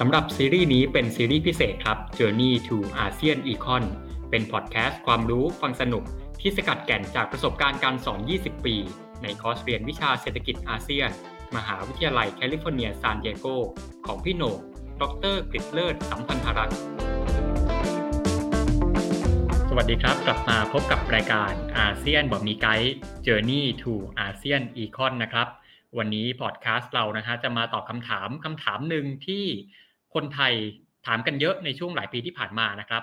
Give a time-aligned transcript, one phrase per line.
[0.00, 3.84] สำหรับซีรีส์นี้เป็นซีรีส์พิเศษครับ Journey to ASEAN Econ
[4.30, 6.04] เป็นพอดแคสต์ความรู้ฟังสนุก
[6.40, 8.76] ที่สกัดแก่นจากประสบการณ์การสอน 20 ปี
[9.22, 11.10] ในคอร์สเรียนวิชาเศรษฐกิจอาเซียน
[11.56, 13.46] มหาวิทยาลัยแคลิฟอร์เนียซานดิเอโก
[14.06, 14.58] ของพี่โหน่ง
[15.02, 16.78] ดรกฤษเลิศสัมพันธรักษ์
[19.68, 22.94] สวัสดีครับกลับมาพบกับรายการอาเซียนบอกมีไกด์
[23.26, 23.92] Journey to
[24.26, 25.48] ASEAN Econ นะครับ
[25.98, 29.46] วันนี้พอดแคสต์เรานะฮะจะมาตอบคำถามคำถามหนึ่งที่
[30.16, 30.52] คนไทย
[31.06, 33.02] ถามกันเยอะในช่วงหลายปีที่ผ่านมานะครับ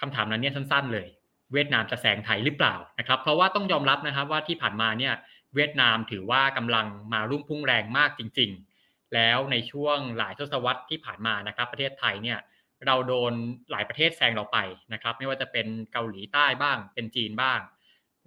[0.00, 1.08] คำถามนั้นเนี่ยสั้น ๆ เลย
[1.52, 5.14] เวียดนามจะแซงไทยหรือเปล่านะครับ เพราะว่าต้องยอมรับนะครับว่าที่ผ่านมาเนี่ย
[5.54, 8.50] เวียดนามถือว่ากำลังมารุ่งพุ่งแรงมากจริง
[8.82, 12.38] ๆ แล้วในช่วงหลายทศวรรษที่ผ่านมานะครับ ประเทศไทยเนี่ย
[12.86, 13.32] เราโดน
[13.70, 14.58] หลายประเทศแซงเราไป
[14.92, 17.60] นะครับ ไม่ว่าจะเป็นเกาหลีใต้บ้าง เป็นจีนบ้าง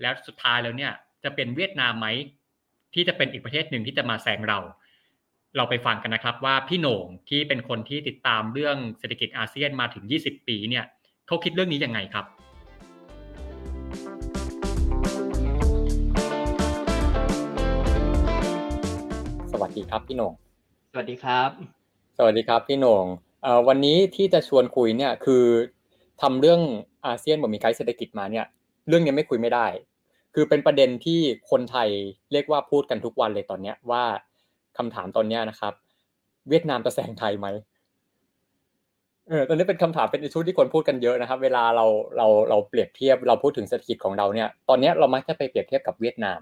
[0.01, 0.93] แล้วสุดท้ายแล้วเนี่ย
[1.23, 2.07] จะเป็นเวียดนามไหม
[2.93, 4.59] ที่จะเป็นอีกประเทศหนึ่งที่จะมาแซงเรา
[5.57, 10.85] เราไปฟังกันนะครับว่าพี่โหน่งที่เป็นคนที่ติดตามเรื่องเศรษฐกิจอาเซียนมาถึง 20 ปีเนี่ย
[11.27, 12.25] เขาคิดเรื่องนี้ยังไงครับ
[19.51, 20.33] สวัสดีครับพี่โหน่ง
[20.91, 21.49] สวัสดีครับ
[22.17, 23.05] สวัสดีครับพี่โหน่ง
[23.67, 25.43] วันนี้ที่จะชวนคุยเนี่ยคือ
[26.21, 26.61] ทำเรื่อง
[27.05, 28.45] อาเซียนบอมีไกด์เศรษฐกิจมาเนี่ย
[28.87, 29.67] เรื่องนี้ไม่คุยไม่ได้
[30.35, 31.19] คือเป็นประเด็นที่
[31.51, 31.89] คนไทย
[32.31, 34.03] เรียกว่าพูดกันทุกวันเลยตอนเนี้ยว่า
[34.77, 35.73] คำถามตอนนี้นะครับ
[36.49, 37.47] เวียดนามจะแซงไทยไหม
[39.29, 41.85] เออตอนนี้เป็นคำถามเป็นชุดที่คนพูดกันเยอะนะครับ เวลาเรา
[42.17, 46.41] เราเราเปรียบเทียบเราพูดถึงเศรษฐกิจของเราเนี่ย ตอนนี้เรามักจะไปเปรียบเทียบกับเวียดนาม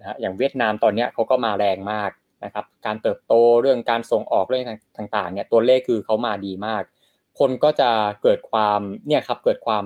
[0.00, 2.10] นะฮะอย่างเวียดนามตอนนี้เขาก็มาแรงมาก
[2.44, 4.64] นะครับ การเติบโตเรื่องการส่งออกเรื่อง
[4.98, 6.82] ต่างๆ เนี่ยตัวเลขคือเขามาดีมาก
[7.38, 7.90] คนก็จะ
[8.22, 9.84] เกิดความเนี่ยครับเกิดความ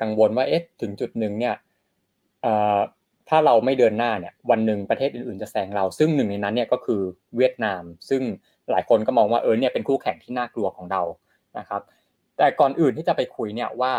[0.00, 1.54] กังวลว่าเอ๊ะถึงจุดหนึ่งเนี่ย
[3.30, 7.00] ถ้าเราไม่เดินหน้าเนี่ยวันหนึ่งประเทศอื่นๆจะแซงเรา ซึ่งหนึ่งในนั้นเนี่ยก็คือ
[7.36, 8.22] เวียดนาม ซึ่ง
[8.70, 11.02] หลายคนก็มองว่าเออเนี่ยเป็นคู่แข่งที่น่ากลัวของเรา
[11.58, 11.82] นะครับ
[12.36, 13.92] แต่ก่อนอื่นที่จะไปคุยเนี่ยว่า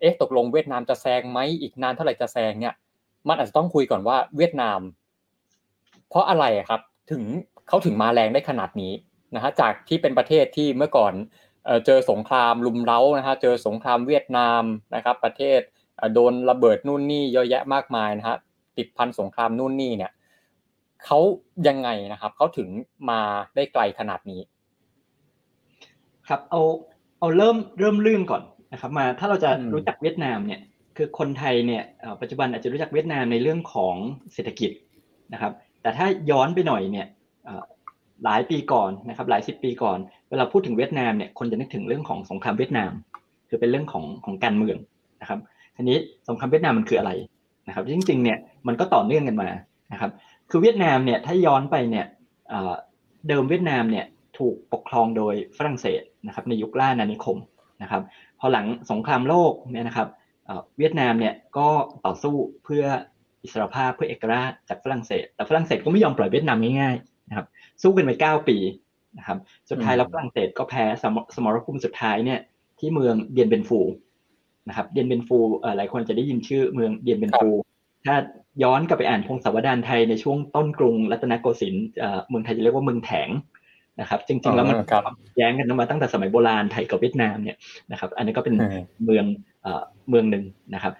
[0.00, 2.74] เอ๊ะตกลงเวียดนามจะแซงไหมอีกนานเท่าไหร่จะแซงเนี่ย
[3.28, 4.80] มันอาจจะต้องคุยก่อนว่าเวียดนาม
[6.08, 6.80] เพราะอะไรครับ
[7.10, 7.22] ถึง
[7.68, 8.92] เขาถึงมาแรงได้ขนาดนี้
[9.34, 11.12] นะฮะจากที่เป็นประเทศที่เมื่อก่อน
[11.86, 14.62] เจอสงครามลุมเล้านะฮะเจอสงครามเวียดนาม
[14.94, 15.60] นะครับ ประเทศ
[16.14, 18.36] โดนระเบิดนู่นนี่เยอะแยะมากมายนะฮะ
[18.78, 20.12] ติดพันสงครามนู่นนี่เนี่ย
[21.04, 21.18] เขา
[21.68, 22.68] ยังไงนะครับเขาถึง
[23.10, 23.20] มา
[23.54, 24.40] ได้ไกลขนาดนี้
[26.28, 26.62] ครับเอา
[27.18, 28.42] เอาเริ่มเริ่มลื่นก่อน
[28.72, 30.60] นะครับ มาถ้าเราจะรู้จักเวียดนามเนี่ย
[30.96, 31.82] คือคนไทยเนี่ย
[32.20, 33.94] ปัจจุบันอาจจะรู้จักเวียดนามในเรื่องของ
[34.32, 34.70] เศรษฐกิจ
[35.32, 37.06] นะครับ แต่ถ้าย้อนไปหน่อยเนี่ย
[38.24, 39.98] หลายปีก่อนนะครับหลายสิบปีก่อน
[40.30, 42.92] เวลาพูดถึงเวียดนามเนี่ยคนจะนึกถึงเรื่องของสงครามเวียดนาม
[43.48, 44.78] คือเป็นเรื่องของของการเมือง
[45.20, 45.40] นะครับ
[45.76, 45.98] ทีนี้
[46.28, 47.12] สงครามเวียดนามมันคืออะไร
[47.68, 49.50] นะครับจริงๆเนี่ยมันก็ต่อเนื่องกันมา
[49.92, 50.10] นะครับ
[50.50, 52.06] คือเวียดนามเนี่ยถ้าย้อนไปเนี่ย
[53.28, 54.06] เดิมเวียดนามเนี่ย
[54.38, 57.36] ถูกปกครองโดยฝรั่งเศสนะครับในยุคล่านานิคม
[57.82, 58.02] นะครับ
[58.40, 60.08] พอหลังสงครามโลกเนี่ยนะครับ
[60.78, 61.68] เวียดนามเนี่ยก็
[62.06, 62.34] ต่อสู้
[62.64, 62.84] เพื่อ
[63.42, 67.46] อิสรภาพเพื่อเอกราชจากฝรั่งเศส แต่ฝรั่งเศสก็ไม่ยอมปล่อยเวียดนามง่ายๆนะครับ
[67.82, 68.56] สู้กันไปเก้าปี
[69.18, 69.38] นะครับ
[69.70, 70.84] สุดท้ายแล้วฝรั่งเศสก็แพ้
[71.34, 72.40] สมรภูมิสุดท้ายเนี่ย
[72.78, 73.80] ที่เมืองเดียนเบนฟู
[74.68, 75.38] นะครับเดียนเบนฟู
[75.76, 77.48] หลายคนจะได้ยินชื่อเมืองเดียนเบนฟู
[78.06, 78.16] ถ้า
[78.62, 81.86] ย้อนกลับไปอ่านพงศาวดารไทยในช่วงต้นกรุงรัตนโกสินทร์
[82.28, 83.28] เมืองไทยจะเรียกว่าเมืองแถง
[84.00, 84.78] นะครับ จริง ๆ แล้วมัน
[85.36, 87.56] แย้งกันมาตั้งแต่สมัยโบราณไทยกับเวียดนามเนี่ย
[87.92, 88.54] นะครับ อันนี้ก็เป็น
[89.04, 89.24] เมือง
[90.08, 90.44] เมืองหนึ่ง
[90.74, 90.92] นะครับ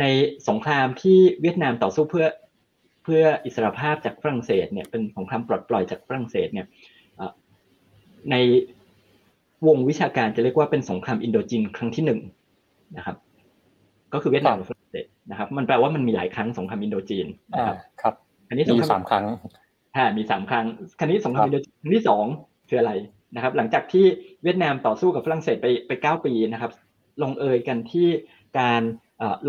[0.00, 0.04] ใน
[0.48, 2.26] สงครามที่เวียดนามต่อสู้เพื่อ
[3.04, 6.66] เพื่ออิสรภาพจากฝรั่งเศสเนี่ยเป็นสงครามปลดปล่อยจากฝรั่งเศสเนี่ย
[8.30, 8.36] ใน
[9.66, 12.20] วงวิชาการจะเรียกว่าเป็นสงครามอินโดจีนครั้งที่หนึ่ง
[12.96, 13.16] นะครับ
[14.12, 17.26] ก็คือเวียดนามกับฝรั่งเศสนะครับ มันแปลว่ามันมีหลายครั้งสงครามอินโดจีน
[17.56, 18.14] นะครับครับ
[18.48, 19.24] อันนี้มีสามครั้ง
[19.94, 20.66] ใช่มีสามครั้ง
[20.98, 22.24] ครั้งนี้สงครามอินโดจีนครั้งที่สอง
[22.68, 22.92] คืออะไร
[23.34, 24.04] นะครับ หลังจากที่
[24.42, 26.72] เวียดนามต่อสู้กับฝรั่งเศสไปไปเก้าปีนะครับ
[27.22, 28.08] ลงเอยกันที่
[28.58, 28.82] การ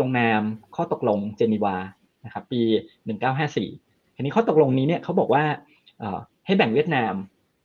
[0.00, 0.42] ลงนาม
[0.76, 1.76] ข้อตกลงเจนีวา
[2.24, 2.62] นะครับ ปี
[3.38, 5.44] 1954ทีนี้ข้อตกลงนี้เนี่ยเขาบอกว่า
[6.46, 7.14] ให้แบ่งเวียดนาม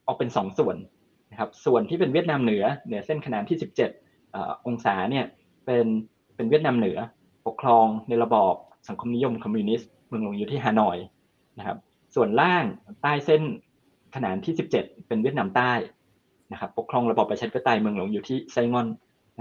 [0.08, 0.78] ออกเป็นสองส่วน
[1.32, 3.58] นะครับ ส่วนที่เป็นเวียดนามเหนือเหนือเส้นขนานที่
[4.12, 5.26] 17 องศาเนี่ย
[5.72, 5.90] เป็น
[6.36, 6.98] เป็นเวียดนามเหนือ
[7.48, 8.54] ปกครองในระบอบ
[8.88, 10.98] สังคมนิยมคอมมิวนิสต์เมืองหลวงอยู่ที่ฮานอย
[11.58, 11.78] นะครับ
[12.16, 12.64] ส่วนล่าง
[13.02, 13.42] ใต้เส้น
[14.16, 15.72] ขนานที่ 17 เป็นเวียดนามใต้
[16.52, 18.88] นะครับ ปกครองระบอบประชาธิปไตยเมืองหลวงอยู่ที่ไซงอน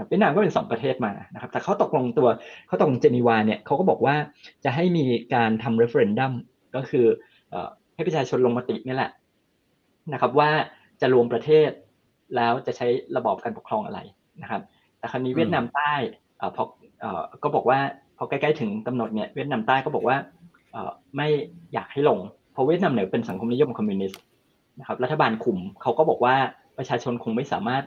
[0.07, 2.27] เวียดนามก็เป็นสองประเทศมานะครับ แต่เขาตกลงตัว
[2.67, 4.15] เขาตกลงเจนีวาเนี่ยเขาก็บอกว่า
[4.63, 6.33] จะให้มีการทำ referendum
[6.75, 7.05] ก็คือ
[7.95, 9.11] ให้ประชาชนลงมตินี่แหละ
[10.13, 10.49] นะครับว่า
[11.01, 11.69] จะรวมประเทศ
[12.35, 12.87] แล้วจะใช้
[13.17, 13.99] ระบอบการปกครองอะไร
[14.41, 14.61] นะครับ
[14.97, 15.93] แต่คราวนี้เวียดนามใต้
[16.55, 16.63] พอ
[17.43, 17.79] ก็บอกว่า
[18.17, 20.17] พอใกล้ๆถึงกำหนดเนี่ยเวียดนามใต้ก็บอกว่า
[21.15, 21.27] ไม่
[21.73, 22.19] อยากให้ลง
[22.53, 24.21] เพราะเวียดนามเหนือเป็นสังคมนิยมคอมมิวนิสต์
[24.79, 26.35] นะครับรัฐบาลคุมเขาก็บอกว่า
[26.77, 27.83] ประชาชนคงไม่สามารถ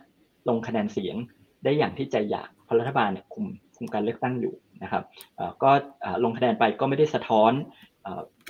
[0.48, 1.16] ลงคะแนนเสียง
[1.64, 3.46] ได้อย่างที่ใจอยากเพราะรัฐบาลเนี่ยคุม
[3.76, 5.04] คุมการเลือกตั้งอยู่นะครับ
[5.62, 5.70] ก็
[6.24, 7.52] ลงคะแนนไปก็ไม่ได้สะท้อน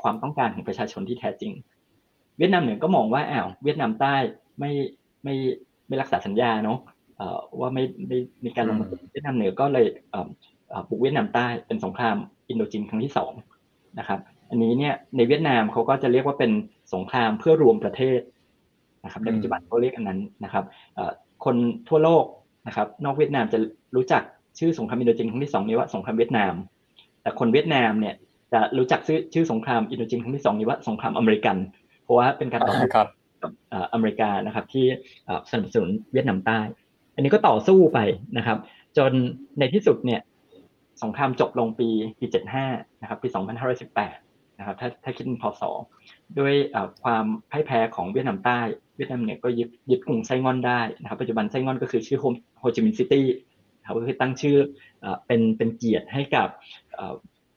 [0.03, 1.53] ความต้องการของประชาชนที่แท้จริง
[2.39, 4.15] เวียดนามเหนือก็มองว่าอ้าวเวียดนามใต้
[4.59, 4.73] ไม่
[5.25, 5.35] ไม่
[5.89, 6.79] ไม่รักษาสัญญาเนาะ
[7.61, 9.87] ว่าไม่ไม่มีการลงมาเวียดนามเหนือก็เลย
[10.89, 12.17] บุกเวียดนามใต้เป็นสงคราม
[12.49, 13.33] อินโดจีนครั้งที่สอง
[13.99, 14.21] นะครับ
[14.51, 16.53] อันนี้เนี่ยในเวียดนามเขาก็จะเรียกว่าเป็น
[16.95, 18.21] สงครามเพื่อรวมประเทศ
[19.05, 20.65] นะครับในปัจจุบันเขาเรียกอันนั้นนะครับ
[21.45, 21.57] คน
[21.89, 22.25] ทั่วโลก
[22.67, 23.59] นะครับ นอกเวียดนามจะ
[23.97, 24.23] รู้จัก
[24.59, 26.55] ชื่อสงครามอินโดจีนครั้งที่สองนี้ว่าสงครามเวียดนาม
[27.23, 28.15] แต่คนเวียดนามเนี่ย
[28.53, 31.57] จะรู้จักชื่อชื่อสงครามอินโดจีนครั้งที่สองนี้ว่าสงครามอเมริกัน
[32.05, 33.07] เพราะว่าเป็นการต่อสู้กับ
[33.93, 34.87] อเมริกานะครับที่
[35.51, 36.61] สนับสนุนเวียดนามใต้
[37.15, 37.99] อันนี้ก็ต่อสู้ไป
[38.39, 38.59] นะครับ
[38.97, 39.13] จน
[39.59, 40.21] ในที่สุดเนี่ย
[41.03, 41.89] สงครามจบลงปี
[42.19, 42.27] ปี
[42.65, 43.29] 75นะครับปี
[43.93, 45.63] 2518นะครับถ้าถ้าคิดเป็นพศ
[46.39, 46.55] ด้วย
[47.03, 48.61] ความพ่ายแพ้ของเวียดนามใต้
[48.97, 52.19] เวียดนามเนี่ยก็ยึดยึดกรุงไซงอนได้นะครับปัจจุบันไซงอนก็คือชื่อ
[52.59, 53.27] โฮจิมินห์ City
[53.87, 54.57] ครับก็คือตั้งชื่อ
[55.27, 56.49] เป็นเป็นเกียรติให้กับ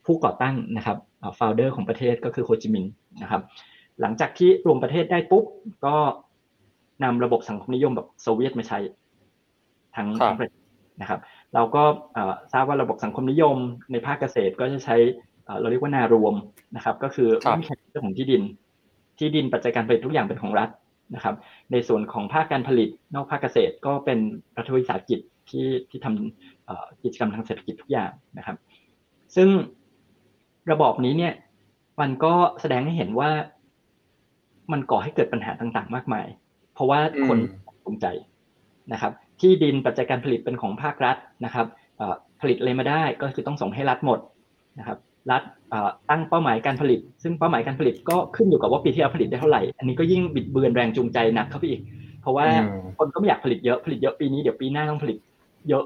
[0.06, 0.98] ผู้ก่อตั้งนะครับ
[1.40, 3.42] ฟาวเดอร์ของประเทศก็คือโฮจิมินห์นะครับ
[4.02, 5.46] หลังจากที่รวมประเทศได้ปุ๊บ
[5.86, 5.96] ก็
[7.04, 8.80] นำระบบสังคมนิยมแบบโซเวียตมาใช้
[9.98, 10.62] ทั้งทั้งประเทศ
[11.02, 11.20] นะครับ
[11.56, 11.84] เราก็
[12.54, 13.58] ทราบว่าระบบสังคมนิยม
[13.92, 14.96] ในภาคเกษตรก็จะใช้
[15.60, 16.36] เราเรียกว่านารวม
[16.76, 18.42] นะครับ ก็คือไม่แข่งเรื่องของที่ดิน
[19.20, 20.70] ที่ดินปัจจัยการผลิตทุกอย่างเป็นของรัฐ
[21.16, 21.36] นะครับ
[21.72, 24.20] ในส่วนของภาคการผลิตนอกภาคเกษตรก็เป็น
[24.58, 28.58] รัฐวิสาหกิจที่ที่ทำกิจกรรมทางเศรษฐกิจทุกอย่างนะครับ
[29.36, 29.50] ซึ่ง
[30.72, 31.34] ระบอบนี้เนี่ย
[32.02, 33.30] มันก็แสดงให้เห็นว่า
[34.72, 36.28] มันก่อให้เกิดปัญหาต่างๆ มากมาย
[36.74, 37.38] เพราะว่าคน
[37.84, 38.06] ภูมิใจ
[38.94, 41.68] นะครับ ที่ดินปัจจัยการผลิตเป็นของภาครัฐนะครับ
[42.42, 44.20] ผลิตอะไรมาได้ก็คือต้องส่งให้รัฐหมด
[44.80, 44.98] นะครับ
[45.32, 45.44] รัฐ
[46.10, 51.82] ตั้งเป้าหมายการผลิต ซึ่งเป้าหมายการผลิตก็ขึ้นอยู่กับว่าปีที่แล้วผลิตได้เท่าไหร่ อันนี้ก็ยิ่งบิดเบือนแรงจูงใจหนักเข้าไปอีก
[52.22, 52.46] เพราะว่า
[52.98, 55.18] คนก็ไม่อยากผลิตเยอะผลิตเยอะปีนี้เดี๋ยวปีหน้าต้องผลิต
[55.70, 55.84] เยอะ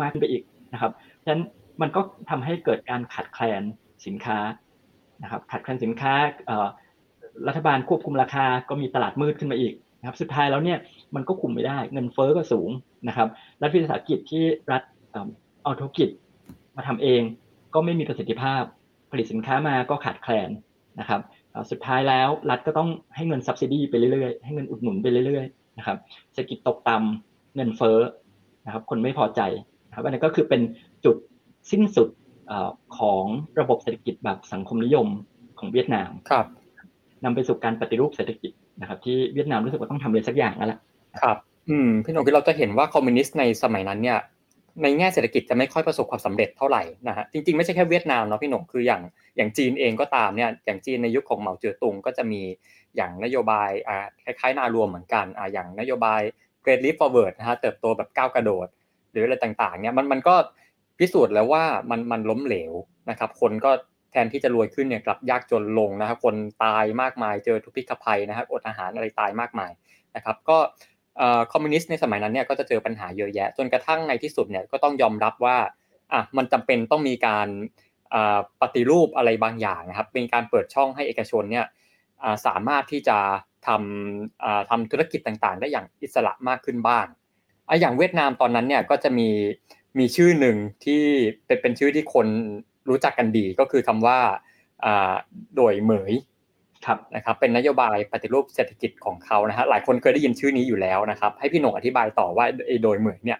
[0.00, 0.92] มากขึ้นไปอีกนะครับ
[1.24, 1.42] ฉะนั้น
[1.80, 2.00] มันก็
[2.30, 3.62] ทำให้เกิดการขาดแคลน
[4.06, 4.38] สินค้า
[5.22, 6.12] นะครับขาดแคลนสินค้า
[7.48, 10.78] รัฐบาลควบคุมราคาก็มีตลาดมืดขึ้นมาอีก นะครับสุดท้ายแล้วเนี่ย
[11.14, 12.70] มันก็คุมไม่ได้เงินเฟ้อก็สูง
[13.08, 13.28] นะครับ
[13.62, 14.82] รัฐวิสาหกิจที่รัฐ
[15.62, 16.08] เอาธุรกิจ
[16.76, 17.22] มาทำเอง
[17.74, 18.62] ก็ไม่มีประสิทธิภาพ
[19.10, 20.50] ผลิตสินค้ามาก็ขาดแคลน
[21.00, 21.20] นะครับ
[21.70, 25.98] สุดท้ายแล้วรัฐก็ต้องให้เงินสับซิดีไปเรื่อยๆ ให้เงินอุดหนุนไปเรื่อยๆนะครับ
[26.32, 27.98] เศรษฐกิจตกต่ำเงินเฟ้อ
[28.66, 29.40] นะครับคนไม่พอใจ
[29.88, 30.60] นะครับอันนี้ก็คือเป็น
[31.04, 31.16] จุด
[31.70, 32.08] สิ้นสุด
[32.98, 33.24] ของ
[33.60, 35.06] ระบบเศรษฐกิจแบบสังคมนิยม
[35.58, 36.46] ของเวียดนามครับ
[37.24, 40.78] นำไปสู่การปฏิรูปเศรษฐกิจ นะครับ ที่เวียดนามรู้สึกว่าต้องทำอะไรสักอย่างแล้วล่ะ
[41.22, 41.36] ครับ
[41.70, 44.18] อืมพี่หนุ่มคือเราจะเห็นว่าคอมมิวนิสต์ในสมัยนั้นเนี่ย
[44.82, 49.02] ในแง่เศรษฐกิจจะไม่ค่อยประสบความสำเร็จเท่าไหร่นะฮะจริงๆไม่ใช่แค่เวียดนามเนาะพี่หนุ่มคืออย่าง
[49.36, 52.42] อย่างจีนเองก็ตามเนี่ยอย่างจีนในยุคของเหมาเจ๋อตุงก็จะมี
[52.96, 56.20] อย่างนโยบายอ่าคล้ายๆนารวมเหมือนกันอ่าอย่างนโยบาย
[56.64, 58.66] Great Leap Forward นะฮะเติบโตแบบก้าวกระโดด
[59.12, 60.34] หรืออะไรต่างๆเนี่ยมันมันก็
[60.98, 62.72] พิสูจน์แล้วว่ามันมันล้มเหลว
[63.10, 63.70] นะครับ คนก็
[64.12, 69.70] แทนที่จะรวยขึ้นเนี่ยกลับยากจนลงนะครับคนตายมากมายเจอทุกพิภัยนะครับอดอาหารอะไรตายมากมาย
[70.16, 70.58] นะครับ ก็
[71.52, 75.56] คอมมิวนิสต์ในสมัยนั้นเนี่ยก็จะเจอปัญหาเยอะแยะ จนกระทั่งในที่สุดเนี่ยก็ต้องยอมรับว่า
[76.12, 77.48] อะมันจำเป็นต้องมีการ
[78.60, 81.66] ปฏิรูปอะไรบางอย่างนะครับ เป็นการเปิดช่องให้เอกชนเนี่ย
[82.46, 83.18] สามารถที่จะ
[83.66, 87.06] ทำทำธุรกิจต่างๆ ได้อย่างอิสระมากขึ้นบ้าง
[87.80, 89.28] อย่างเวียดนามตอนนั้นเนี่ยก็จะมี
[89.98, 91.02] มีชื่อหนึ่งที่
[91.46, 92.26] เป็นเป็นชื่อที่คน
[92.88, 94.18] รู้จักกันดีก็คือคำว่า
[95.56, 96.12] โดยเหมย
[96.86, 102.46] ครับนะครับเป็นนโยบายปฏิรูปเศรษฐกิจของเขานะฮะหลายคนเคยได้ยินชื่อนี้อยู่แล้วนะครับ ให้พี่หนงอธิบายต่อว่า
[102.82, 103.38] โดยเหมือนเนี่ย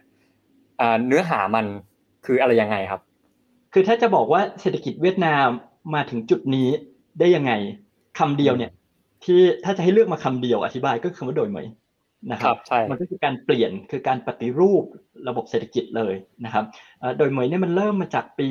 [1.07, 1.67] เนื้อหามัน
[2.27, 3.01] คืออะไรยังไงครับ
[3.73, 5.47] คือถ้าจะบอกว่าเศรษฐกิจเวียดนาม
[5.95, 6.69] มาถึงจุดนี้
[7.19, 7.53] ได้ยังไง
[8.19, 8.73] คำเดียวเนี่ย
[9.25, 11.67] ที่ถ้าจะให้เลือกมาคำเดียวอธิบายก็คือว่าโดยเหมย
[12.33, 12.57] นะครับ
[12.91, 14.85] มันก็คือการเปลี่ยนคือการปฏิรูป
[15.29, 16.65] ระบบเศรษฐกิจเลยนะครับ
[17.19, 18.49] โดยเหมยเนี่ยมันเริ่มมาจากปี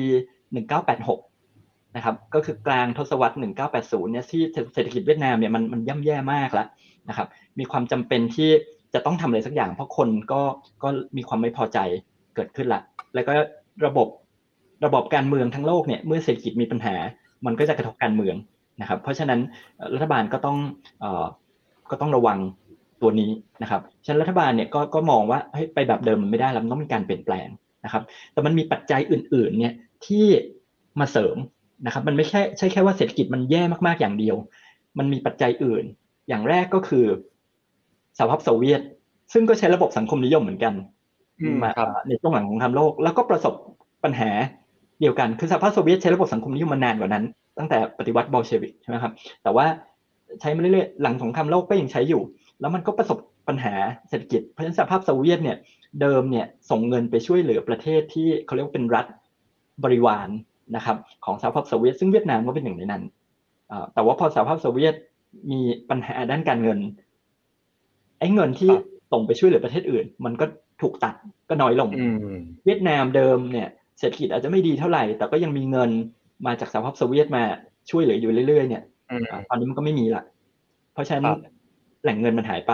[0.54, 3.36] 1986 นะครับ ก็คือกลางทศวรรษ
[3.72, 4.42] 1980 เนี่ยที่
[4.74, 6.66] เศรษฐกิจเวียดนามเนี่ยมันมันย่ำแย่มากแล้ว
[7.08, 7.28] นะครับ
[7.58, 8.50] มีความจำเป็นที่
[8.94, 10.42] จะต้องทำอะไรสักอย่าง เพราะคนก็
[10.82, 11.78] ก็มีความไม่พอใจ
[12.34, 12.80] เกิดขึ้นละ
[13.14, 13.32] แล้วก็
[13.86, 14.08] ระบบ
[14.84, 16.94] ระบบการเมืองทั้งโลกเนี่ยเมื่อเศรษฐกิจมีปัญหา
[17.46, 18.36] มันก็จะกระทบการเมือง
[18.80, 19.40] นะครับ เพราะฉะนั้น
[19.94, 20.58] รัฐบาลก็ต้อง
[21.02, 21.24] ออ
[21.90, 22.38] ก็ต้องระวัง
[23.02, 23.30] ตัวนี้
[23.62, 27.48] นะครับ ฉะนั้นรัฐบาลเนี่ยก็ก็มองว่าเฮ้ยไปแบบเดิมมันไม่ได้แล้วมันต้องมีการเปลี่ยนแปลง
[27.84, 29.74] นะครับ แต่มันมีปัจจัยอื่นๆเนี่ย
[30.08, 30.26] ที่
[31.00, 31.36] มาเสริม
[31.86, 34.36] นะครับ มันไม่ใช่ใช่แค่ว่าเศรษฐกิจมันแย่มากๆอย่างเดียว
[34.98, 35.84] มันมีปัจจัยอื่น
[36.28, 37.06] อย่างแรกก็คือ
[38.18, 38.80] สหภาพโซเวียต
[39.32, 40.74] ซึ่งก็ใช้ระบบสังคมนิยมเหมือนกัน
[41.62, 41.72] มา
[42.08, 43.54] ในช่วงหลังของทำโลก แล้วก็ประสบ
[44.04, 44.30] ปัญหา
[45.00, 47.24] เดียวกันคือสหภาพโซเวียตใช้ระบบสังคมนิยมมานานกว่านั้น
[47.58, 49.66] ตั้งแต่ปฏิวัติบอลเชวิกใช่ไหมครับแต่ว่า
[50.40, 52.22] ใช้มาเรื่อยๆหลังสงครามโลกก็ยังใช้อยู่
[52.60, 53.18] แล้วมันก็ประสบ
[53.48, 53.74] ปัญหา
[54.08, 55.56] เศรษฐกิจเพราะฉะนั้นสหภาพโซเวียตเนี่ย
[56.00, 59.06] เดิมเนี่ยส่งเงินไปช่วยเหลือประเทศที่เขาเรียกว่าเป็นรัฐ
[59.84, 60.28] บริวาร
[60.76, 63.02] นะครับของสหภาพโซเวียตซึ่งเวียดนามก็เป็นหนึ่งในนั้น
[63.94, 64.94] แต่ว่าพอสหภาพโซเวียต
[65.50, 65.60] มี
[65.90, 66.78] ปัญหาด้านการเงิน
[68.18, 68.70] ไอ้เงินที่
[69.12, 70.44] ส่งไปช่วยเหลือประเทศอื่น มันก็
[70.82, 71.14] ถูกตัด
[71.48, 71.88] ก็น้อยลง
[72.64, 75.90] เวียดนามเดิมเนี่ยเศรษฐกิจอาจจะไม่ดีเท่าไหร่ แต่ก็ยังมีเงิน
[76.46, 77.42] มาจากสหภาพโซเวียตมา
[77.90, 78.82] ช่วยเหลืออยู่เรื่อยๆเนี่ย
[79.48, 80.24] ตอนนี้มันก็ไม่มีละ
[80.92, 81.24] เพราะฉะนั้น
[82.02, 82.72] แหล่งเงินมันหายไป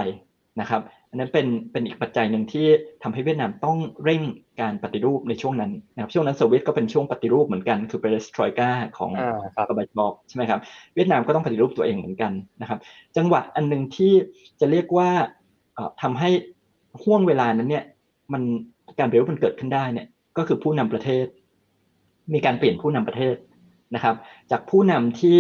[0.61, 2.67] นะครับ อันนั้นเป็นเป็นอีกปัจจัยหนึ่งที่
[3.03, 4.23] ทำให้เวียดนามต้องเร่ง
[4.61, 9.11] การปฏิรูปในช่วงนั้นนะครับช่วงนั้นโซเวียตก็เป็นช่วงปฏิรูปเหมือนกันคือเปรสทรอยกาของ
[9.69, 10.61] กบฏบอกใช่ไหมครับ
[10.95, 12.79] เวียดนามก็ต้องปฏิรูปตัวเองเหมือนกันนะครับ
[13.17, 14.13] จังหวะอันหนึ่งที่
[14.61, 15.11] จะเรียกว่า
[16.03, 16.31] ทำให้
[17.03, 17.85] ห่วงเวลานั้นเนี่ย
[18.33, 18.43] มัน
[18.99, 21.27] การปฏิรูปมันเกิดขึ้นได้เนี่ยก็คือผู้นำประเทศ
[22.35, 23.35] มีการเปลี่ยนผู้นำประเทศ
[23.95, 24.15] นะครับ
[24.51, 25.39] จากผู้นำที่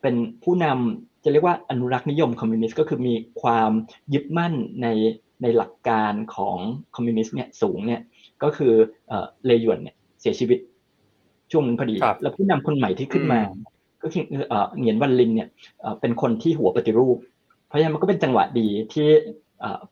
[0.00, 3.70] เป็นผู้นำ จะเรียกว่าอนุรักษ์นิยมคอมมิวนิสต์ก็คือมีความ
[4.14, 4.88] ยึดมั่นใน
[5.42, 6.56] ในหลักการของ
[6.94, 8.00] คอมมิวนิสต์เนี่ยสูงเนี่ย
[8.42, 8.72] ก็คือ
[9.46, 10.58] เลยวนเนี่ยเสียชีวิต
[11.50, 13.40] ช่วงนั้นพอดี แล้วผู้นำคนใหม่ที่ขึ้นมา
[14.02, 14.24] ก็คือ
[14.78, 15.48] เหงียนวันลินเนี่ย
[16.00, 17.16] เป็นคนที่หัวปฏิรูป
[17.66, 19.08] เพราะฉะนั้นมันก็เป็นจังหวะดีที่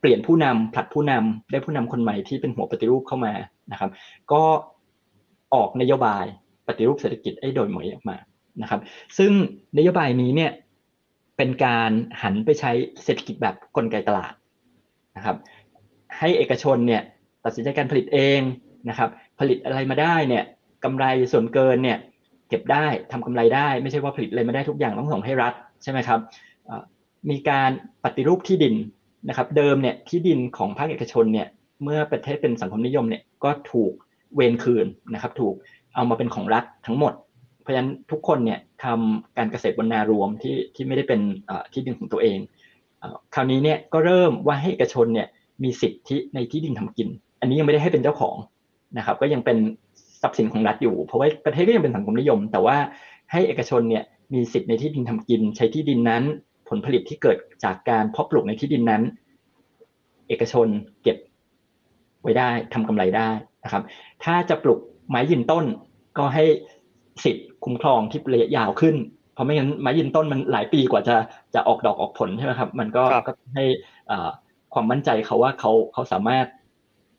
[0.01, 3.33] เปลี่ยนผู้นำผลัดผู้นำได้ผู้นำคนใหม่ที่เป็นหัวปฏิรูปเข้ามา
[3.73, 3.91] นะครับ
[4.33, 4.43] ก็
[5.55, 6.25] ออกนโยบาย
[6.69, 8.17] ปฏิรูปเศรษฐกิจไอ้โดยหมวยออกมา
[8.63, 8.81] นะครับ
[9.19, 9.33] ซึ่ง
[9.79, 10.51] นโยบายนี้เนี่ย
[11.39, 11.91] เป็นการ
[12.23, 14.33] หันไปใช้เศรษฐกิจแบบกลไกตลาด
[15.17, 15.37] นะครับ
[16.19, 17.03] ให้เอกชนเนี่ย
[17.45, 18.41] ตัดสินใจการผลิตเอง
[18.89, 19.09] นะครับ
[19.41, 20.45] ผลิตอะไรมาได้เนี่ย
[20.85, 21.99] กำไรส่วนเกินเนี่ย
[22.49, 25.53] เก็บได้ทำกำไรได้ไม่ใช่ว่าผลิตอะไรมาได้ทุกอย่างต้องส่งให้รัฐ
[25.83, 26.21] ใช่ไหมครับ
[27.31, 27.71] มีการ
[28.05, 28.75] ปฏิรูปที่ดิน
[29.29, 31.47] นะครับ เดิมเนี่ยที่ดินของภาคเอกชนเนี่ย
[31.83, 33.93] เมื่อประเทศเป็นสังคมนิยมเนี่ยก็ถูก
[34.35, 35.55] เวนคืนนะครับ ถูก
[35.95, 37.13] เอามาเป็นของรัฐทั้งหมด
[37.61, 41.21] เพราะฉะนั้นทุกคนเนี่ย ทำการเกษตรบนนารวมที่ที่ไม่ได้เป็น
[41.73, 42.39] ที่ดินของตัวเอง
[43.35, 45.29] คราวนี้เนี่ยก็เริ่มว่าให้เอกชนเนี่ย
[45.63, 47.09] มีสิทธิในที่ดินทำกิน
[47.41, 48.37] อันนี้ยังไม่ได้ให้เป็นเจ้าของ
[48.99, 49.59] นะครับ ก็ยังเป็น
[50.23, 52.77] ทรัพย์สินของรัฐอยู่ เพราะว่าประเทศก็ยังเป็นสังคมนิยม แต่ว่า
[53.33, 54.05] ให้เอกชนเนี่ย
[54.35, 56.23] มีสิทธิในที่ดินทำกิน ใช้ที่ดินนั้น
[56.69, 59.03] ผลผลิตที่เกิดจากการเพาะปลูกในที่ดินนั้น
[60.29, 60.67] เอกชน
[61.03, 61.17] เก็บ
[62.23, 63.31] ไว้ได้ทำกำไรได้
[63.65, 63.83] นะครับ
[64.25, 65.65] ถ้าจะปลูกไม้ยืนต้น
[66.19, 66.45] ก็ให้
[67.25, 68.97] สิทธิ์คุ้มครองที่ระยะยาวขึ้น
[69.35, 71.17] เพราะไม่งั้นไม้ยืนต้นมันหลายปีกว่าจะ
[71.55, 73.65] จะออกดอกออกผลใช่ไหมครับ มันก็ก็ให้
[74.75, 76.47] ความมั่นใจเขาว่าเขาเขาสามารถ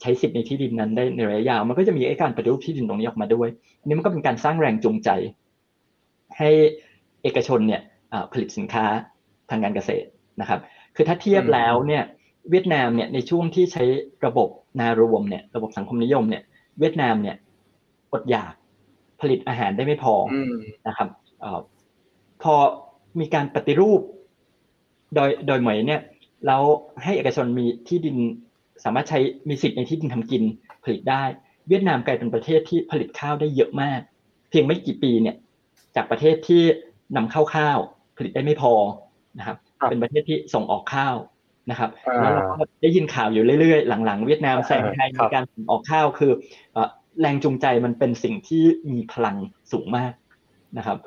[0.02, 3.48] ใช้สิทธิ์ในที่ดินนั้นได้ในระยะยาว มันก็จะมีไอ้การปฏิรูปที่ดินตรงนี้ออกมาด้วย
[3.86, 5.10] นี่มันก็เป็นการสร้างแรงจูงใจ
[6.38, 6.50] ให้
[7.24, 7.82] เอกชนเนี่ย
[8.32, 8.86] ผลิตสินค้า
[9.50, 10.08] ทางการเกษตร
[10.42, 10.60] นะครับ
[10.96, 12.04] คือถ้าเทียบแล้วเนี่ย
[12.50, 13.84] เวียดนามเนี่ยในช่วงที่ใช้
[14.26, 16.44] ระบบนารวมเนี่ยระบบสังคมนิยมเนี่ย
[16.80, 17.36] เวียดนามเนี่ย
[18.14, 18.54] อดอยาก
[19.22, 20.16] ผลิตอาหารได้ไม่พอ
[20.88, 21.10] นะครับ
[21.44, 21.46] อ
[22.44, 22.56] พอ
[23.20, 24.02] มีการปฏิรูป
[25.16, 26.02] โดยโดยเหมยเนี่ย
[26.48, 26.64] แล้ว
[27.04, 28.18] ให้เอกชนมีที่ดิน
[28.84, 30.44] สามารถใช้มีสิทธิ์ในที่ดินทำกิน
[30.84, 31.24] ผลิตได้
[31.68, 34.00] เวียดนามกลายเป็นประเทศที่ผลิตข้าวได้เยอะมาก
[34.50, 35.36] เพียงไม่กี่ปีเนี่ย
[35.96, 36.64] จากประเทศที่
[37.16, 37.78] นำเข้าข้าว
[38.18, 38.74] ผลิตได้ไม่พอ
[39.40, 39.58] นะครับ
[39.90, 41.16] เป็นประเทศที่ส่งออกข้าว
[41.70, 41.90] นะครับ
[42.22, 46.32] แล้วเราก็ได้ยินข่าวอยู่เรื่อยๆ หลังๆ เวียดนามแซงไทยมีการส่งออกข้าวคือ
[47.22, 49.36] แรงจูงใจมันเป็นสิ่งที่มีพลัง
[49.72, 50.14] สูงมาก
[50.78, 50.98] นะครับ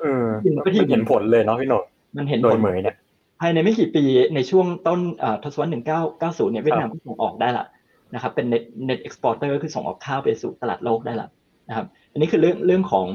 [0.55, 1.73] มันก็ที่เห็นผลเลยเนาะพี่โหน่ง
[2.17, 2.95] มันเห็นผลเลยเนี่ย
[3.41, 4.03] ภายในไม่กี่ปี
[4.35, 4.99] ในช่วงต้น
[5.43, 7.65] ทศวรรษหนึ่งเก้าเก้าศูนย์เนี่ยเวียดนามก็ส่งออกได้ละ
[8.13, 11.27] นะครับ เป็น net net exporter คือส่งออกข้าวไปสู่ตลาดโลกได้ละ
[11.69, 13.07] นะครับ อันนี้คือเรื่องเรื่องของ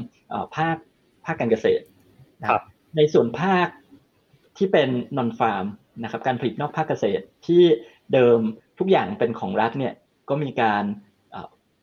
[0.55, 0.77] ภาค
[1.25, 1.83] ภาคการเกษตร
[2.41, 2.63] นะครับ
[2.97, 3.67] ในส่วนภาค
[4.57, 5.65] ที่เป็นนอนฟาร์ม
[6.03, 7.63] นะครับ การผลิตนอกภาคเกษตรที่
[8.13, 8.39] เดิม
[8.79, 9.93] ทุกอย่างเป็นของรัฐเนี่ย
[10.29, 10.83] ก็มีการ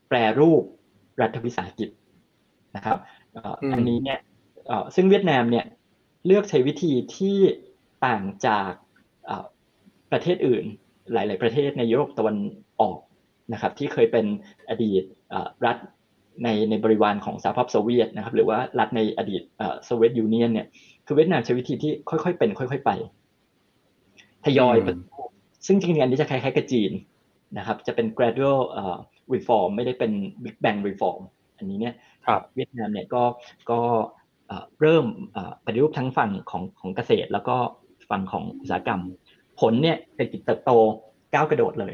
[0.07, 0.63] แปรรูป
[1.21, 1.89] รัฐวิสาหกิจ
[2.75, 2.97] นะครับ
[3.73, 4.19] อันนี้เนี่ย
[4.95, 5.65] ซึ่งเวียดนามเนี่ย
[6.25, 7.37] เลือกใช้วิธีที่
[8.05, 8.71] ต่างจาก
[10.11, 10.65] ประเทศอื่น
[11.13, 12.37] หลาย ๆ ประเทศในยุโรปตะวัน
[12.81, 12.99] ออก
[13.53, 14.25] นะครับที่เคยเป็น
[14.69, 15.03] อดีต
[15.65, 15.77] รัฐ
[16.43, 19.41] ในในบริวารของสหภาพโซเวียตนะครับหรือว่ารัฐในอดีต
[19.85, 20.67] โซเวียตยูเนียนเนี่ย
[21.05, 22.91] คือเวียดนามใช้วิธีที่ค่อย ๆ เป็น ค่อย ๆ ไป
[24.45, 24.75] ทยอย
[25.65, 26.91] ซึ่งจริงๆอันนี้จะคล้ายๆกับจีน
[27.57, 28.59] นะครับจะเป็น gradual
[29.33, 30.11] reform ไม่ได้เป็น
[30.43, 31.21] big bang reform
[31.57, 31.93] อันนี้เนี่ย
[32.55, 33.23] เวียดนามเนี่ยก็
[33.71, 33.79] ก็
[34.81, 35.05] เริ่ม
[35.65, 37.55] ปฏิรูปทั้งฝั่งของของเกษตร แล้วก็
[38.09, 39.01] ฝั่งของอุตสาหกรรม
[39.59, 40.71] ผลเนี่ยเศรษฐกิจเติบโต
[41.33, 41.93] ก้าวกระโดดเลย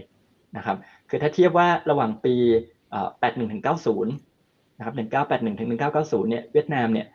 [0.57, 0.77] นะครับ
[1.09, 2.35] คือถ้าเทียบว่าระหว่างปี
[2.93, 4.05] 81ถึง90
[4.77, 7.07] นะครับ1981ถึง1990เนี่ยเวียดนามเนี่ย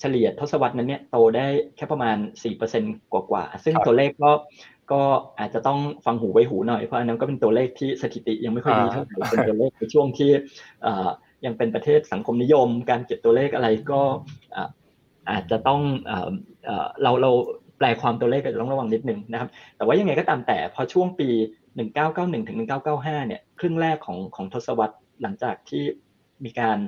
[0.00, 2.16] เฉลี่ยทศวรรษนั้นเนี่ยโตได้แค่ประมาณ
[2.64, 4.30] 4%กว่าๆซึ่งตัวเลขก็
[4.92, 5.02] ก็
[5.38, 10.30] อาจจะต้องฟังหูไว้หูหน่อยเพราะอันนั้นก็เป็นตัวเลขที่สถิติยังไม่ค่อยดีเท่าไหร่เป็นตัวเลขในช่วงที่
[11.46, 14.00] ยังเป็นประเทศสังคมนิยม การเก็บตัวเลขอะไรก็
[15.30, 15.80] อาจจะต้อง
[17.02, 17.30] เราเรา
[17.78, 21.28] แปลความตัวเลขก็จะต้องระวังนิดนึงนะครับ แต่ว่ายังไงก็ตามแต่พอช่วงปี
[21.88, 25.82] 1991ถึง1995 เนี่ยครึ่งแรกของของทศวรรษหลังจากที่
[26.44, 26.78] มีการ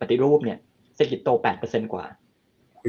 [0.00, 0.58] ปฏิรูปเนี่ย
[0.94, 1.30] เศรษฐกิจโต
[1.62, 2.04] 8%กว่า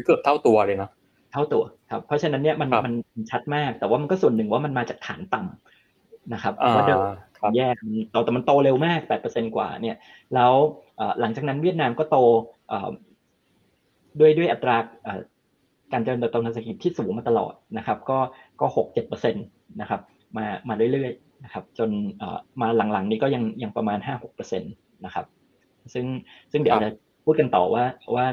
[0.06, 0.92] เกือบเท่าตัวเลยเนาะ
[1.32, 7.01] เท่าตัว ครับเพราะฉะนั้นเนี่ยมันมันชัดมาก แต่ว่ามันก็ส่วนหนึ่งว่ามันมาจากฐานต่ำนะครับว่าเดิม
[7.56, 7.67] แย่
[8.24, 9.96] แต่มันโตเร็วมาก8%กว่าเนี่ย
[10.36, 10.53] แล้ว
[11.20, 12.17] หลังจากนั้นเวียดนามก็โต
[14.20, 14.77] ด้วยด้วยอัตรา
[15.91, 18.20] การเจริญเติบโตทางเศรษฐกิจที่สูงมาตลอดนะครับ ก็
[18.62, 19.39] ก็หกเจ็ดเปอร์เซ็นต
[19.82, 20.01] นะครับ
[20.38, 21.89] มามาเรื่อยๆนะครับ จน
[22.62, 24.67] มาหลังๆ นี้ก็ยังยังประมาณห้าหกเปอร์เซ็นต
[25.06, 25.25] นะครับ
[25.94, 26.06] ซึ่ง
[26.51, 26.89] ซึ่งเดี๋ยวจะ
[27.25, 28.25] พูดกันต่อว่าว่า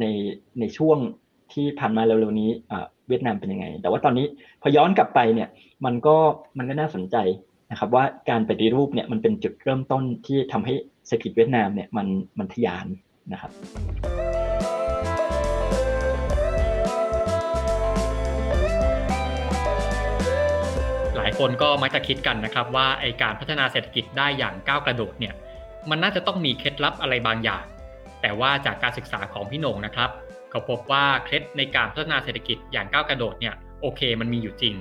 [0.00, 0.04] ใน
[0.60, 0.98] ในช่วง
[1.54, 2.50] ที่ผ่านมาเร็วๆนี้
[3.08, 4.26] เวียดนามเป็นยังไง แต่ว่าตอนนี้
[4.62, 5.48] พอย้อนกลับไปเนี่ย
[5.84, 6.16] มันก็
[6.58, 7.16] มันก็น่าสนใจ
[7.70, 10.74] นะครับว่าการปฏิรูปเนี่ยมันเป็นจุดเริ่มต้นที่ทำให้
[11.06, 12.06] เศรษฐกิจเวียดนามเนี่ยมัน
[12.38, 12.86] มันทะยาน
[13.32, 13.50] นะครับ
[21.16, 25.34] หลายคนก็มักจะคิดกันนะครับว่าไอการพัฒนาเศรษฐกิจได้อย่างก้าวกระโดดเนี่ย
[25.90, 27.64] มันน่าจะต้องมีเคล็ดลับอะไรบางอย่าง
[28.22, 30.10] แต่ว่าจากการศึกษาของพี่หนงนะครับ
[30.50, 34.74] เขาพบว่าเคล็ดในการพัฒนาเศรษฐกิจอย่างก้าวกระโดดเนี่ยโอเคมันมีอยู่จริง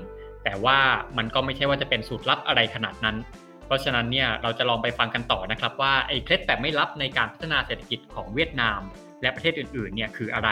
[0.43, 0.77] แต่ว่า
[1.17, 3.17] มันก็ไม่ใช่ว่าจะเป็นสูตรลับอะไรขนาดนั้น
[3.65, 8.79] เพราะฉะนั้นเนี่ยเราจะลองไปฟังกันต่อนะครับว่าไอ้เคล็ดแบบไม่ลับในการพัฒนาเศรษฐกิจของเวียดนาม
[9.21, 10.49] และประเทศอื่นๆเนี่ยคืออะไร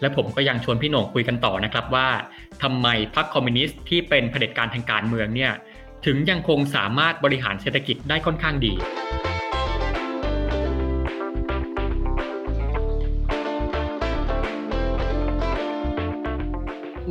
[0.00, 2.08] และผมก็ยังชวนพี่หน่งคุยกันต่อนะครับว่า
[2.62, 5.52] ทำไมพรรคคอมมิวนิสต์ที่เป็นเผด็จการทางการเมืองเนี่ย
[6.06, 8.74] ถึงยังคงสามารถบริหารเศรษฐกิจได้ค่อนข้างดี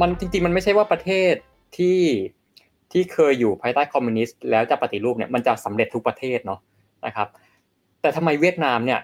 [0.02, 1.34] มันจริง ๆ มันไม่ใช่ว่าประเทศ
[1.78, 2.00] ที่
[2.92, 6.60] ที่เคยอยู่ภายใต้คอมมิวนิสต์แล้วจะปฏิรูปเนี่ยมันจะสำเร็จทุกประเทศเนาะ
[7.06, 7.28] นะครับ
[8.02, 9.00] แต่ทำไมเวียดนามเนี่ย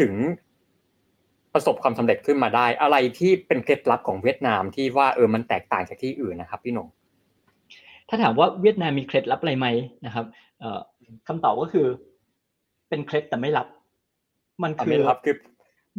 [0.00, 0.12] ถึง
[1.54, 6.88] ประสบความสำเร็จขึ้นมาได้ อะไรที่เป็นเคล็ดลับของเวียดนามที่ว่าเออมันแตกต่างจากที่อื่นนะครับพี่หนง
[8.08, 9.66] ถ้าถามว่าเวียดนามมีเคล็ดลับอะไรไหม
[10.06, 10.24] นะครับ
[11.28, 11.86] คำตอบก็คือ
[12.88, 13.66] เป็นเคล็ดแต่ไม่ลับ
[14.62, 15.00] มันคือ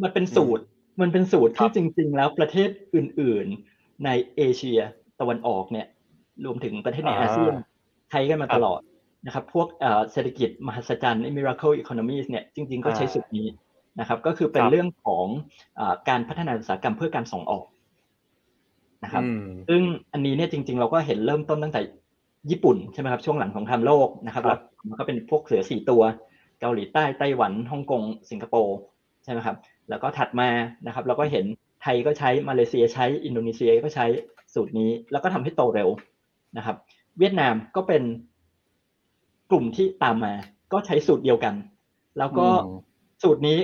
[0.04, 0.64] มันเป็นสูตร
[1.02, 3.71] มันเป็นสูตรที่จริง ๆ แล้วประเทศอื่น ๆ
[4.06, 4.80] ในเอเชีย
[5.20, 5.88] ตะวันออกเนี่ย
[6.46, 7.54] รวมถึงประเทศในอาเซียน
[8.12, 8.80] ใช้กันมาตลอด
[9.26, 9.68] นะครับ พวก
[10.12, 13.48] เศรษฐกิจมหัศจรรย์ miracle economies เนี่ยจริง ๆ ก็ใช้สูตรนี้
[14.00, 15.26] นะครับ ก็คือเป็นเรื่องของ
[15.80, 17.66] อการพัฒนาอุตสาหกรรมเพื่อการส่งออก
[19.04, 19.24] นะครับ
[19.70, 19.82] ซึ่ง
[20.14, 21.82] อันนี้เนี่ยจริง ๆ เราก็เห็นเริ่มต้นตั้งแต่
[22.52, 24.60] ญี่ปุ่นใช่ไหมครับช่วงหลังของทำโลกนะครับแล้ว
[24.90, 26.02] มันก็เป็นพวกเสือสี่ตัว
[26.62, 28.78] เกาหลีใต้ไต้หวันฮ่องกงสิงคโปร์
[29.24, 29.58] ใช่ไหมครับ
[29.90, 30.50] แล้วก็ถัดมา
[30.86, 31.46] นะครับ เราก็เห็น
[31.84, 34.06] ไทยก็ใช้มาเลเซียใช้อินโดนีเซียก็ใช้
[34.54, 35.90] สูตรนี้ แล้วก็ทำให้โตเร็ว
[36.58, 36.76] นะครับ
[37.20, 38.04] เวียดนามก็เป็น
[39.52, 40.34] กลุ่มที่ตามมา
[40.74, 41.54] ก็ใช้สูตรเดียวกัน
[42.18, 42.46] แล้วก็
[43.24, 43.60] สูตรนี้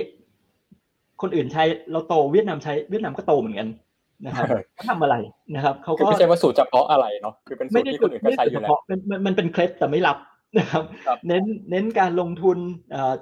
[1.22, 3.68] คนอื่นใช้เราโตเวียดนามใช้เวียดนามก็โตเหมือนกัน
[4.24, 5.16] นะครับเขาทำอะไร
[5.54, 10.16] นะครับเขาก็ไม่ใช่ว่าสูตรเฉพาะอะไรเนาะคือเป็นสูตรที่คนอื่นก็ใช้อยู่แล้วมันมันเป็นเคล็ดแต่ไม่รับ
[10.56, 10.84] นะครับ
[11.28, 12.58] เน้นเน้นการลงทุน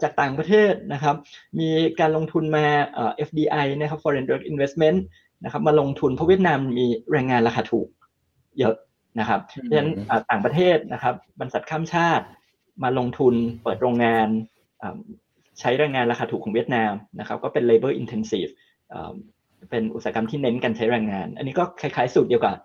[0.03, 1.17] จากต่างประเทศนะครับ
[1.59, 1.69] มี
[2.01, 2.67] การลงทุนมา
[3.29, 4.99] FDI นะครับ foreign direct investment
[5.45, 7.89] นะครับมาลงทุนเพราะเวียดนามมีแรงงานราคาถูก
[8.59, 8.75] เยอะ
[9.21, 9.93] นะครับเพราะฉะนั้น
[10.31, 12.25] ต่างประเทศนะครับบรรษัทข้ามชาติ
[12.83, 14.29] มาลงทุนเปิดโรงงาน
[15.61, 18.51] ใช้แรงงานราคาถูกของเวียดนามนะครับก็เป็น labor intensive
[19.71, 22.57] เป็นอุตสาหกรรมที่เน้นการใช้แรงงาน อันนี้ก็คล้ายๆสูตรเดียวกับกับ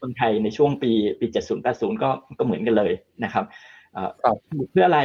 [0.00, 2.92] คนไทยในช่วงปีปี 70 80 ก็ก็เหมือนกันเลย
[3.24, 3.44] นะครับ
[4.70, 5.00] เพื่ออะไร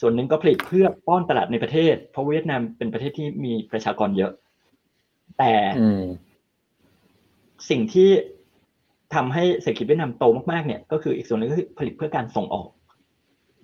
[0.00, 4.32] ส่วนหนึ่งก็ผลิตเพื่อป้อนตลาดในประเทศ เพราะเวียดนามเป็นประเทศที่มีประชากรเยอะ
[5.38, 5.52] แต่
[7.70, 8.10] สิ่งที่
[9.14, 12.68] ทำให้เศรษฐกิจเวียดนามโตมากๆเนี่ย ก็คืออีกส่วนหนึ่งก็คือผลิตเพื่อการส่งออก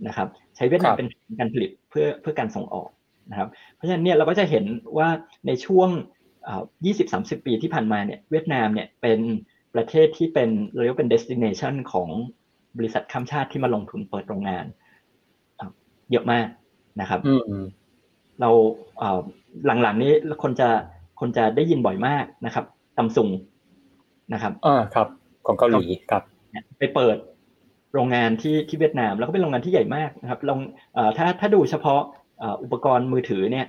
[0.07, 1.09] นะครับ ใช้เวียดนามเป็น
[1.41, 2.89] การผลิตเพื่อเพื่อการส่งออก
[3.31, 4.65] นะครับ เพราะฉะนั้นเนี่ยเราก็จะเห็น
[4.99, 5.09] ว่า
[5.47, 5.89] ในช่วง
[6.69, 9.21] 20-30 ปีที่ผ่านมาเนี่ย เวียดนามเนี่ยเป็น
[9.75, 12.09] ประเทศที่เป็นเรียกว่าเป็น destination ของ
[12.77, 14.65] บริษัทข้ามชาติที่มาลงทุนเปิดโรงงาน
[16.11, 16.47] เยอะมาก
[17.01, 17.21] นะครับ
[18.41, 18.51] เรา
[19.83, 20.69] หลังๆนี้คนจะ
[21.21, 22.65] คนจะได้ยินบ่อยมากนะครับ
[22.97, 23.31] ตัมซุง
[24.33, 25.09] นะครับอ่าครับ
[25.47, 26.23] ของเกาหลีครับ
[26.79, 27.17] ไปเปิด
[27.95, 30.59] โรงงานที่ที่เวียดนาม แล้วก็เป็นโรงงานที่ใหญ่มากนะครับลง
[31.17, 32.01] ถ้าถ้าดูเฉพาะ
[32.63, 33.67] อุปกรณ์มือถือเนี่ย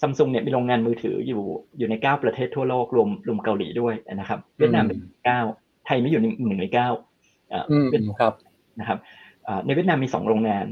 [0.00, 1.42] ซัมซุงเนี่ยมีโรงงานมือถืออยู่
[1.78, 5.40] อยู่ในเก้าประเทศทั่วโลกรวมรวมเกาหลีด้วยนะครับ เวียดนามเป็นเก้า
[5.90, 6.88] ทยไม่อยู่หนึ่งในเก้า
[7.90, 8.34] เวียดครับ
[8.80, 8.98] นะครับ
[9.66, 10.66] ในเวียดนามมีสองโรงงาน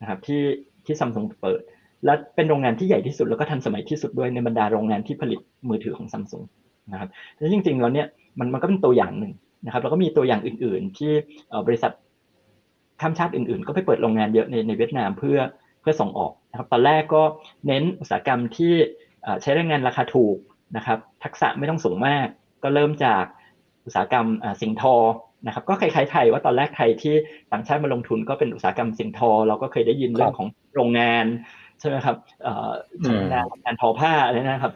[0.00, 0.42] นะครับที่
[0.86, 1.62] ที่ซัมซุงเปิด
[2.04, 6.42] และเป็นโรงงานที่ใหญ่ที่สุดแล้วก็ทันสมัยที่สุดด้วยในบรรดาโรงงานที่ผลิตมือถือของซัมซุง
[6.92, 8.06] นะครับแล้วจริงๆแล้วเนี่ย
[8.38, 9.32] มันมันก็เป็นตัวอย่างหนึ่ง
[9.64, 11.12] นะครับแล้วก็มีตัวอย่างอื่น ๆ ที่
[11.66, 11.92] บริษัท
[13.00, 17.22] ข้ามชาติอื่น ๆ ก็ไปเปิดโรงงานเยอะในในเวียดนามเพื่อเพื่อส่งออกนะครับตอนแรกก็
[17.66, 18.72] เน้นอุตสาหกรรมที่
[19.42, 20.36] ใช้แรงงานราคาถูก
[20.76, 22.26] นะครับทักษะไม่ต้องสูงมาก
[22.62, 23.24] ก็เริ่มจาก
[23.84, 24.26] อุตสาหกรรม
[24.60, 24.94] สิงทอ
[25.46, 27.14] นะครับก็คล้ายๆไทยว่าตอนแรกไทยที่
[27.52, 31.26] ต่างชาติมาลงทุนก็เป็นอุตสาหกรรมสิงทอ เราก็เคยได้ยินเรื่องของโรงงาน
[31.80, 32.16] ใช่ไหมครับ
[33.06, 34.72] ทำงานงานทอผ้าอะไรนะครับ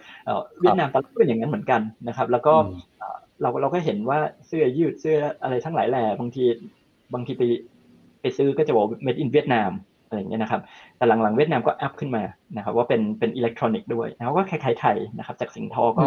[0.60, 2.54] เวียดนามตอนแรกเป็นอย่างนั้นเหมือนกันนะครับ แล้วก็
[3.40, 6.44] เราเราก็เห็นว่าเสื้อยืดเสื้ออะไรทั้งหลายแหล่บางที
[7.14, 7.42] บางทีไป
[8.20, 9.70] ไปซื้อก็จะบอก made in เวียดนาม
[10.12, 10.60] อะไรอย่างเงี้ยนะครับ
[10.96, 12.22] แต่หลังๆเวียดนามก็ up ขึ้นมา
[12.56, 16.04] นะครับ ว่าเป็นเป็นอิเล็กทรอนิกส์ด้วยแล้วก็คล้ายๆไทยนะครับ จากสิงทอก็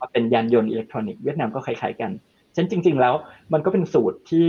[0.00, 2.10] มาเป็นยานยนต์อิเล็กทรอนิกส์เวียดนามก็คล้ายๆกัน
[2.54, 3.14] ฉะนั้นจริง ๆ แล้ว
[3.52, 4.46] มันก็เป็นสูตรที่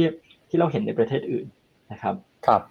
[0.49, 1.45] ที่เราเห็นในประเทศอื่น
[1.91, 2.15] นะครับ
[2.47, 2.61] ครับ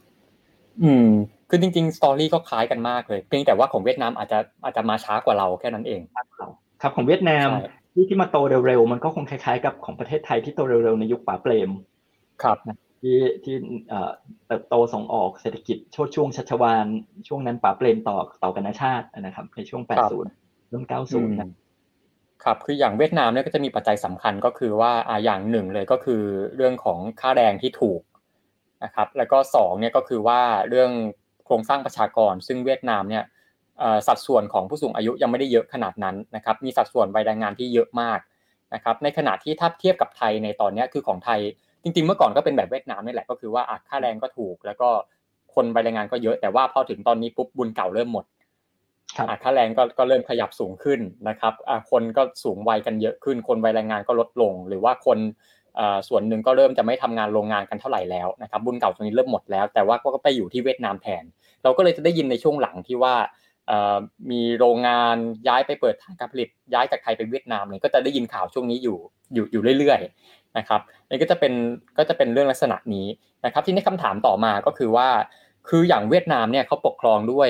[0.82, 1.08] อืม
[1.48, 6.00] คือจริงๆ story ก็คล้ายกันมากเลย เพียงแต่ว่าของเวียดนามอาจจะอาจจะมาช้ากว่าเราแค่นั้นเอง
[6.82, 7.48] ครับของเวียดนาม
[7.92, 11.70] ที่ที่มาโตเร็วๆมันก็คงคล้ายๆ กับของประเทศไทยที่โตเร็วๆในยุคป๋าเปรม
[12.42, 12.58] ครับ
[13.04, 13.56] ที่ที่
[14.46, 16.86] เติบโตส่งออกเศรษฐกิจช่วงช่วงชัชวาน
[17.28, 19.82] ช่วงนั้นป๋าเปรมต่อต่อกันชาตินะครับ ในช่วง
[20.26, 21.48] 80เริ่ม90นะ
[22.44, 26.22] ครับคืออย่างเวียดนามเนี่ยก็จะมีปัจจัยสำคัญก็คือว่าอ่าอย่างหนึ่งเลยก็คือ
[26.56, 28.00] เรื่องของค่าแรงที่ถูก
[28.84, 30.90] นะครับ แล้วก็สองเนี่ยก็คือว่าเรื่อง
[31.46, 33.24] โครงสร้างประชากร ซึ่งเวียดนามเนี่ย
[34.06, 38.18] สัดส่วนของผู้สูงอายุยังไม่ได้เยอะขนาดนั้นนะครับ มีสัดส่วนวัยแรงงานที่เยอะมาก
[38.74, 41.40] นะครับ ในขณะที่ถ้าเทียบกับไทยในตอนนี้คือของไทย
[41.84, 44.88] จริงๆ เมื่อก่อนก็เป็นแบบเวียดนามนี่แหละก็คือว่าค่าแรงก็ถูก แล้วก็
[45.54, 48.24] คนวัยแรงงานก็เยอะแต่ว่าพอถึงตอนนี้ปุ๊บบุญเก่าเริ่มหมด
[49.42, 51.54] ค่าแรงก็ก็เริ่มขยับสูงขึ้นนะครับ
[51.90, 55.18] คนก็สูงวัยกันเยอะขึ้น คนวัยแรงงานก็ลดลง หรือว่าคน
[56.08, 61.24] ส่วนหนึ่งก็เริ่มจะไม่ทำงานโรงงานกันเท่าไหร่แล้วนะครับบุญเก่าตรงนี้เริ่มหมดแล้ว แต่ว่าก็ไปอยู่ที่เวียดนามแทน
[61.62, 63.14] เราก็เลยจะได้ยินในช่วงหลังที่ว่า
[64.30, 65.16] มีโรงงาน
[65.48, 68.98] ย้ายไปเปิดฐานการผลิตย้ายจากไทยไปเวียดนามเนี่ยก็จะได้ยินข่าวช่วงนี้อยู่
[69.34, 71.52] อยู่อยู่เรื่อยๆ นะครับนี่ก็จะเป็น
[71.98, 73.06] ก็จะเป็นเรื่องลักษณะนี้
[73.44, 75.08] นะครับ ที่นี้คำถามต่อมาก็คือว่า
[75.68, 77.48] คืออย่างเวียดนามเนี่ยเขาปกครองด้วย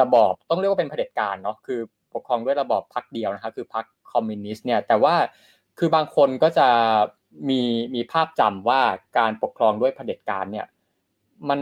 [0.00, 1.80] ระบอบต้องเรียกว่าเป็นเผด็จการเนาะคือ
[2.14, 5.14] ปกครองด้วยระบอบพรรคเดียวนะครับคือพรรคคอมมิวนิสต์เนี่ยแต่ว่า
[5.78, 6.68] คือบางคนก็จะ
[7.48, 7.60] มี
[7.94, 8.80] มีภาพจำว่า
[9.18, 10.66] การปกครองด้วยเผด็จการเนี่ย
[11.48, 11.60] มัน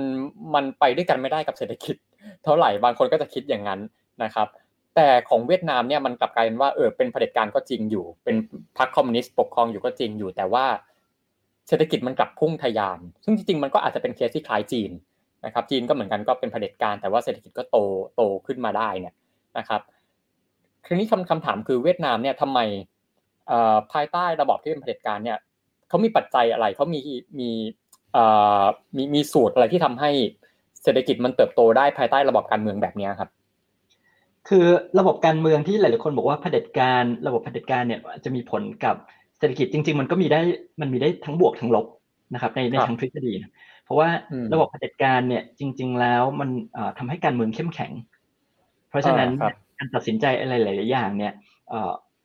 [0.54, 1.96] มันไปด้วยกันไม่ได้กับเศรษฐกิจ
[2.44, 3.80] เท่าไหร่บางคนก็จะคิดอย่างนั้น
[4.22, 4.46] นะครับ
[4.98, 8.36] แต่ของเวียดนามเนี่ยมันกลับกลายเป็นว่าเออเป็นเผด็จการก็จริงอยู่ เป็น
[8.78, 10.64] พรรคคอมมิวนิสต์ปกครองอยู่ก็จริงอยู่ แต่ว่า
[11.68, 14.90] เศรษฐกิจมันกลับพุ่งทะยาน ซึ่งจริงๆมันก็อาจจะเป็นเคสที่คล้ายจีน
[15.44, 17.76] นะครับ จีนก็เหมือนกันก็เป็นเผด็จการ แต่ว่าเศรษฐกิจก็โต
[18.16, 19.14] โตขึ้นมาได้เนี่ย
[19.58, 19.80] นะครับ
[20.86, 22.58] คราวนี้คำคำถามคือเวียดนามเนี่ยทำไม
[23.92, 25.38] ภายใต้ระบอบที่เป็นเผด็จการเนี่ย
[25.88, 27.00] เขามีปัจจัยอะไรเขามี
[27.38, 27.50] มี
[28.96, 30.10] มีมีสูตรอะไรที่ทำให้
[30.82, 33.30] เศรษฐกิจมันเติบโตได้ภายใต้ระบอบการเมืองแบบนี้ครับ
[34.48, 34.66] คือ
[34.98, 38.96] ระบบการเมืองที่หลาย ๆ คนบอกว่าเผด็จการระบบเผด็จการเนี่ยจะมีผลกับ
[39.38, 40.40] เศรษฐกิจจริง ๆ มันก็มีได้
[40.80, 41.86] มันมีได้ทั้งบวกทั้งลบ
[42.34, 43.52] นะครับ ในในทางทฤษฎีนะ
[43.84, 44.08] เพราะว่า
[44.52, 46.50] ระบบเผด็จการเนี่ยจริง ๆ แล้วมัน
[46.98, 47.92] ทำให้การเมืองเข้มแข็ง
[48.90, 49.30] เพราะฉะนั้น
[49.78, 51.32] การตัดสินใจอะไรหลาย ๆ อย่างเนี่ย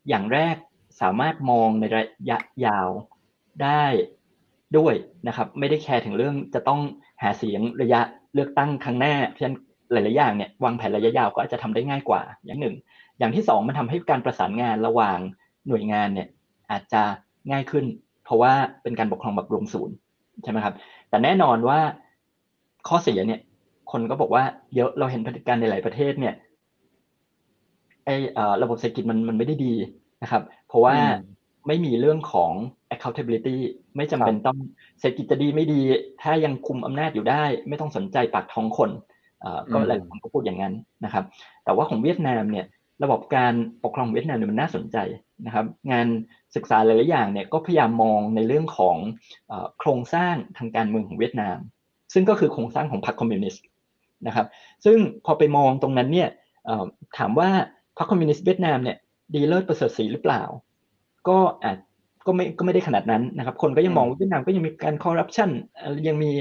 [0.09, 0.55] อย่างแรก
[1.01, 2.89] สามารถมองในระยะยาว
[3.63, 3.85] ได้
[4.77, 4.93] ด้วย
[5.27, 6.81] นะครับ ไม่ได้แคร์ถึงเรื่องจะต้อง
[7.21, 8.01] หาเสียงระยะ
[8.33, 9.57] เลือกตั้งครั้งหน้าเพราะฉะนั้น
[9.93, 12.75] หลายๆอย่างเนี่ยวางแผนระยะยาวก็อาจจะทำได้ง่ายกว่า อย่างหนึ่ง
[13.19, 15.19] อย่างที่สองมันทำให้การประสานงานระหว่าง
[15.67, 16.27] หน่วยงานเนี่ย
[16.71, 17.01] อาจจะ
[17.51, 17.85] ง่ายขึ้น
[18.23, 18.53] เพราะว่า
[18.83, 19.95] เป็นการปกครองแบบรวมศูนย์
[20.43, 20.73] ใช่ไหมครับ
[21.09, 21.79] แต่แน่นอนว่า
[22.87, 23.39] ข้อเสียเนี่ย
[23.91, 24.43] คนก็บอกว่า
[24.75, 26.33] เยอะเราเห็นพฤติการในหลายประเทศเนี่ย
[28.05, 28.15] ไอ้
[28.61, 29.73] ระบบเศรษฐกิจมันมันไม่ได้ดี
[30.23, 30.95] นะครับ เพราะว่า
[31.67, 32.51] ไม่มีเรื่องของ
[32.93, 33.57] accountability
[33.95, 34.57] ไม่จำเป็นต้อง
[34.99, 35.81] เศรษฐกิจจะดีไม่ดี
[36.21, 38.89] ถ้ายังคุมอำนาจอยู่ได้ ไม่ต้องสนใจปากท้องคน
[39.73, 40.73] ก็หลายคนก็พูดอย่างนั้น
[41.05, 41.23] นะครับ
[41.63, 42.65] แต่ว่าของเวียดนามเนี่ย
[43.03, 43.53] ระบบการ
[43.83, 44.97] ปกครองเวียดนามเนี่ยมันน่าสนใจ
[45.45, 46.07] นะครับ งาน
[46.55, 48.97] ศึกษาหลายๆอย่างเนี่ยก็พยายามมองในเรื่องของ
[49.79, 51.57] โครงสร้างทางการเมืองของเวียดนาม
[52.13, 53.63] ซึ่งก็คือโครงสร้างของพรรคคอมมิวนิสต์
[54.27, 54.47] นะครับ
[54.85, 56.29] ซึ่งพอไปมองตรงนั้นเนี่ย
[57.17, 57.49] ถามว่า
[57.97, 58.97] พรรคคอมมิวนิสต์เวียดนามเนี่ย
[59.33, 60.43] ดีเลิศประเสริฐศรีหรือเปล่า
[61.27, 61.77] ก็อาจ
[62.27, 65.49] ก็ไม่ก็ไม่ได้ขนาดนั้นนะครับ คนก็ยังมองว่าเวียดนามก็ยังมีการคอร์รัปชัน
[66.07, 66.31] ยังมี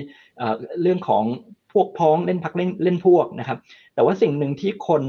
[0.82, 1.24] เรื่องของ
[1.72, 3.58] พวกพ้องเล่นพักเล่นเล่นพวกนะครับ
[3.94, 5.02] แต่ว่าสิ่งหนึ่งที่คน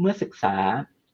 [0.00, 0.54] เมื่อศึกษา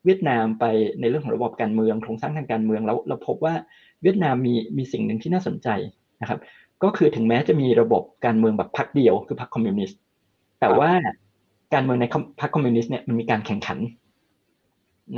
[0.04, 0.64] เวียดนามไป
[1.00, 3.54] ในเรื่องของระบบการเมืองโครงสร้างทางการเมืองแล้วเราพบว่า
[4.02, 5.68] เวียดนามมีมีสิ่งหนึ่งที่น่าสนใจ
[6.20, 6.38] นะครับ
[6.82, 9.98] ก็คือถึงแม้จะมีระบบการเมืองแบบพรรคเดียวคือพรรคคอมมิวนิสต์
[10.60, 10.90] แต่ว่า
[11.74, 12.04] การเมืองใน
[12.40, 13.78] พรรคคอมมิวนิสต์เนี่ยมันมีการแข่งขัน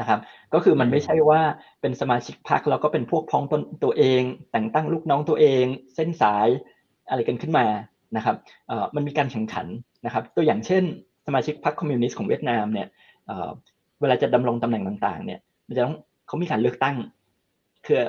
[0.01, 0.21] นะครับ
[0.55, 1.41] ก็คือมันไม่ใช่ว่า
[1.81, 4.23] เป็นสมาชิกพรรคแล้วก็เป็นพวกพ้องตนตัวเอง
[4.53, 6.49] แต่งตั้งลูกน้องตัวเอง เส้นสาย
[7.09, 7.67] อะไรกันขึ้นมา
[8.17, 8.37] นะครับ
[8.69, 9.67] เอ่อมันมีการแข่งขัน
[10.07, 10.83] นะครับ ตัวอย่างเช่น
[11.27, 12.89] สมาชิกพรรคคอมมิวนิสต์ของเวียดนามเนี่ย
[13.27, 13.51] เอ่อ
[14.01, 15.97] เวลาจะดำรงตำแหน่งต่างๆ เนี่ยมันจะต้อง
[16.27, 16.97] เขามีการเลือกตั้ง
[17.87, 18.03] คือ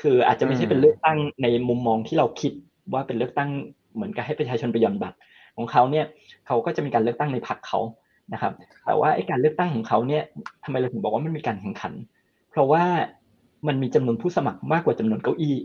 [0.00, 2.52] คืออาจจะไม่ใช่เป็นเลือกตั้งในมุมมองที่เราคิด
[2.92, 3.50] ว่าเป็นเลือกตั้ง
[3.94, 5.16] เหมือนกับให้ประชาชนไปย่อนบัตร
[5.56, 6.06] ของเขาเนี่ย
[6.46, 7.80] เขาก็จะมีการเลือกตั้งในพรรคเขา
[8.32, 8.52] นะครับ
[8.86, 10.22] แต่ว่าไอ้การเลือกตั้งของเขาเนี่ย
[10.64, 11.92] ทำไมเราถึงบอกว่ามันมีการแข่งขัน
[12.50, 12.84] เพราะว่า
[13.66, 15.56] มันมีจำนวนผู้สมัครมากกว่าจำนวนเก้าอี้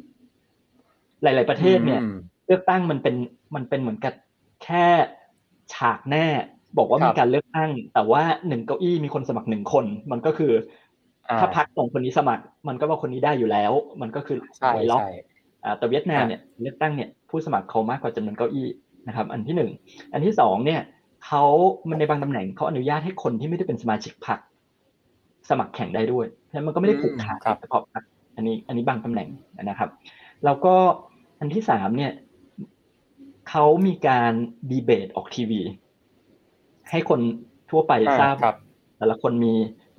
[1.24, 2.02] หลาย ๆ ประเทศเนี่ย
[2.50, 3.16] เลือกตั้งมันเป็น
[3.56, 4.14] มันเป็นเหมือนกับ
[4.64, 4.86] แค่
[5.74, 6.26] ฉากแน่
[6.78, 10.52] บอกว่ามีการเลือกตั้ง แต่ว่าหนึ่งเก้าอี้มีคนสมัครหนึ่งคน มันก็คือ
[11.40, 14.38] ถ้าพักส่งคนนี้สมัคร มันก็ว่าคนนี้ได้อยู่แล้ว มันก็คือ
[14.74, 15.02] ไวล็อก
[15.78, 18.68] แต่เวียดนามเนี่ยเลือกตั้งเนี่ยผู้สมัครเขามากกว่าจำนวนเก้าอี้
[19.08, 19.72] นะครับ อันที่หนึ่ง
[20.14, 20.82] อันที่สองเนี่ย
[21.26, 21.44] เขา
[21.90, 24.40] มันในบางตำแหน่งเขาอนุญาตให้คนที่ไม่ได้เป็นสมาชิกพรรค
[25.50, 28.04] สมัครแข่งได้ด้วยเพราะมันก็ไม่ได้ผูกขาดเฉพาะพรรค
[28.36, 29.30] อันนี้อันนี้บางตำแหน่ง
[29.64, 29.90] นะครับ
[30.46, 30.76] แล้วก็
[31.40, 32.12] อันที่สามเนี่ย
[33.50, 34.32] เขามีการ
[34.72, 35.62] ดีเบตออกทีวี
[36.92, 37.20] ให้คน
[37.72, 38.36] ทั่วไปทราบ
[38.98, 39.54] แต่ละคนมี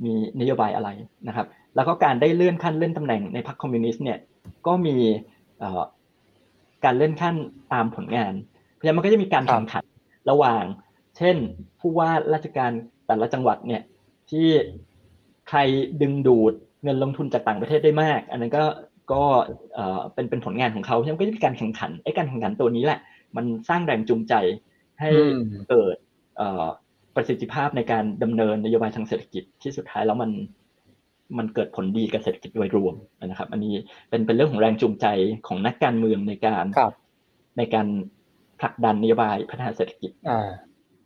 [0.05, 0.89] มีนโยบายอะไร
[1.29, 4.19] นะครับ แล้วก็การได้เลื่อนขั้นเลื่อนตำแหน่งในพรรคคอมมิวนิสต์เนี่ย
[4.67, 4.97] ก็มี
[6.85, 7.35] การเลื่อนขั้น
[7.73, 8.33] ตามผลงาน
[8.73, 9.85] เพราะฉะนั้นมันก็จะมีการแข่งขัน
[10.31, 10.63] ระหว่าง
[11.17, 11.37] เช่น
[11.81, 12.71] ผู้ว่าราชการ
[13.07, 13.83] แต่ละจังหวัดเนี่ย
[14.31, 14.47] ที่
[15.49, 15.59] ใคร
[16.03, 18.65] ดึงดูดเงินลงทุนจากต่างประเทศได้มาก อันนั้นก็
[19.13, 19.23] ก็
[20.15, 23.01] เป็นเป็นผลงานของเขาฉะนั้นก็จะมีการแข่งขันไอ้การแข่งขันตัวนี้แหละ
[23.37, 24.35] มันสร้างแรงจูงใจ
[25.01, 25.11] ให้
[25.71, 25.97] เกิด
[27.17, 30.31] ประสิทธิภาพในการดำเนินนโยบายทางเศรษฐกิจที่สุดท้ายแล้วมัน
[31.39, 32.95] มันเกิดผลดีกับเศรษฐกิจโดยรวม
[33.27, 33.75] นะครับ อันนี้
[34.11, 35.07] เป็นเป็นเรื่องของแรงจูงใจ
[35.47, 36.65] ของนักการเมืองในการ
[37.59, 37.87] ในการ
[38.61, 40.49] ผลักดันนโยบายพัฒนาเศรษฐกิจอ่า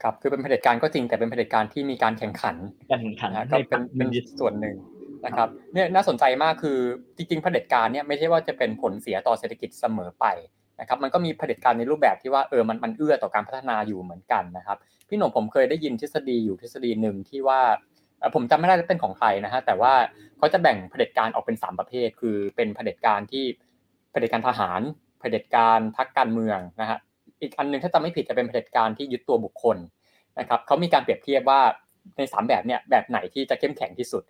[0.02, 2.56] ครับคือเป็นเผด็จการก็จริงแต่เป็นเผด็จการที่มีการแข่งขัน
[2.90, 4.08] การแข่งขันก็เป็นเป็น
[4.40, 4.76] ส่วนหนึ่ง
[5.24, 6.78] นะครับเนี่ยน่าสนใจมากคือ
[7.16, 10.26] จริงๆเผด็จการเนี่ยไม่ใช่ว่าจะเป็นผลเสียต่อเศรษฐกิจเสมอไป
[10.80, 17.60] นะครับมันก็มีเผด็จการในรูปแบบที่ว่าเออมันมันเอื้อต่อการพัฒนาอยู่เหมือนกันนะครับ พี่หนุ่มผมเคยได้ยินทฤษฎีอยู่ทฤษฎีหนึ่งที่ว่า
[18.34, 19.92] ผมจำไม่ได้เป็นของใครนะฮะแต่ว่า
[20.38, 23.44] เขาจะแบ่งเผด็จการออกเป็น 3 ประเภท คือเป็นเผด็จการที่
[24.10, 24.80] เผด็จการทหาร
[25.20, 26.98] เผด็จการพรรคการเมืองนะฮะ
[27.40, 29.76] อีกอันนึงถ้าจำไม่ผิดจะเป็นเผด็จการที่ยึดตัวบุคคล
[30.38, 31.60] นะครับเขามีการเปรียบเทียบว่า
[32.18, 34.22] ใน 3 แบบเนี่ยแบบไหนที่จะเข้มแข็งที่สุด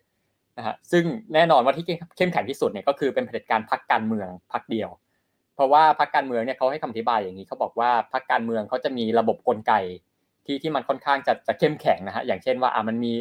[0.58, 1.04] นะฮะซึ่ง
[1.34, 1.84] แน่นอนว่าที่
[2.16, 4.88] เข้มแข็งที่สุดเนี่ยก็คือเป็นเผด็จการพรรคการเมืองพรรคเดียว
[5.54, 9.72] เพราะว่าพรรคการเมืองเนี่ยเขาให้คำอธิบายอย่างนี้เขาบอกว่าพรรคการเมืองเขาจะมีระบบกลไก
[10.46, 13.12] ที่ที่มันค่อนข้างจะจะเข้มแข็งนะฮะอย่างเช่นว่าอ่ามันมี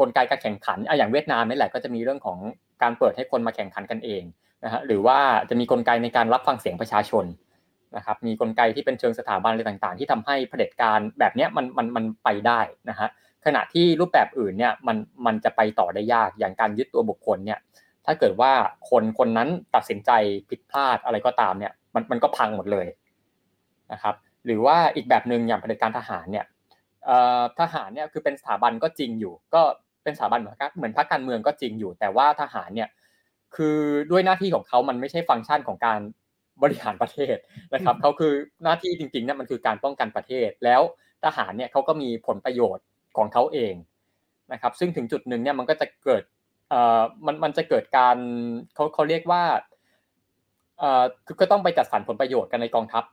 [0.00, 2.38] กลไกการแข่งขันอะอย่างเวียดนามนี่แหละก็จะมีเรื่องของ
[2.82, 4.22] การเปิดให้คนมาแข่งขันกันเอง
[4.64, 5.18] นะฮะหรือว่า
[5.50, 7.24] จะมีกลไกในการรับฟังเสียงประชาชน
[7.96, 13.08] นะครับมีกลไกที่เป็นเชิงสถาบันอะไรต่างๆ ที่ทำให้เผด็จการแบบเนี้ยมันมันมันไปได้นะฮะ
[13.44, 17.58] ขณะที่รูปแบบอื่นเนี่ยมันมันจะไปต่อได้ยากอย่างการยึดตัวบุคคลเนี่ย
[18.06, 18.52] ถ้าเกิดว่า
[18.90, 20.10] คนคนนั้นตัดสินใจ
[20.48, 22.86] ผิดพลาดอะไรก็ตามเนี่ยมันมันก็พังหมดเลย
[23.92, 24.14] นะครับ
[24.46, 26.46] หรือว่าอีกแบบหนึ่งอย่างเผด็จการทหารเนี่ย
[27.60, 29.62] ทหารเนี่ยคือเป็นสถาบันก็จริงอยู่ ก็
[30.04, 32.88] เป็นสถาบันเหมือนเหมือนพรรคการเมืองก็จริงอยู่ แต่ว่าทหารเนี่ย
[33.56, 33.78] คือ
[34.10, 36.00] ด้วยหน้าที่ของเขามันไม่ใช่ฟังก์ชันของการ
[36.62, 37.36] บริหารประเทศ
[37.74, 38.32] นะครับเขาคือ
[38.64, 40.80] หน้าที่จริงๆเนี่ยมันคือการป้องกันประเทศ แล้ว
[41.24, 42.84] ทหารเนี่ยเขาก็มีผลประโยชน์
[43.16, 43.74] ของเขาเอง
[44.52, 46.22] นะครับ ซึ่งถึงจุดหนึ่งเนี่ยมันก็จะเกิด
[47.26, 48.16] มันมันจะเกิดการ
[48.74, 49.42] เขาเขาเรียกว่า
[51.26, 53.04] คือก็ต้องไปจัดสรรผลประโยชน์กันในกองทัพ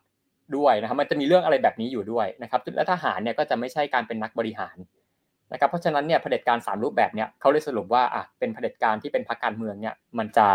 [0.58, 4.78] ด้วยนะครับ มันจะมีเรื่องอะไรแบบนี้อยู่ด้วยนะครับและทหารเนี่ยก็จะไม่ใช่การเป็นนักบริหาร
[5.54, 10.48] นะครับ เพราะฉะนั้นเนี่ยเผด็จการสามรูปแบบเนี่ยเขาเลยสรุปว่าอะเป็นเผด็จการที่เป็นพรรคการเมืองเนี่ยมันจะ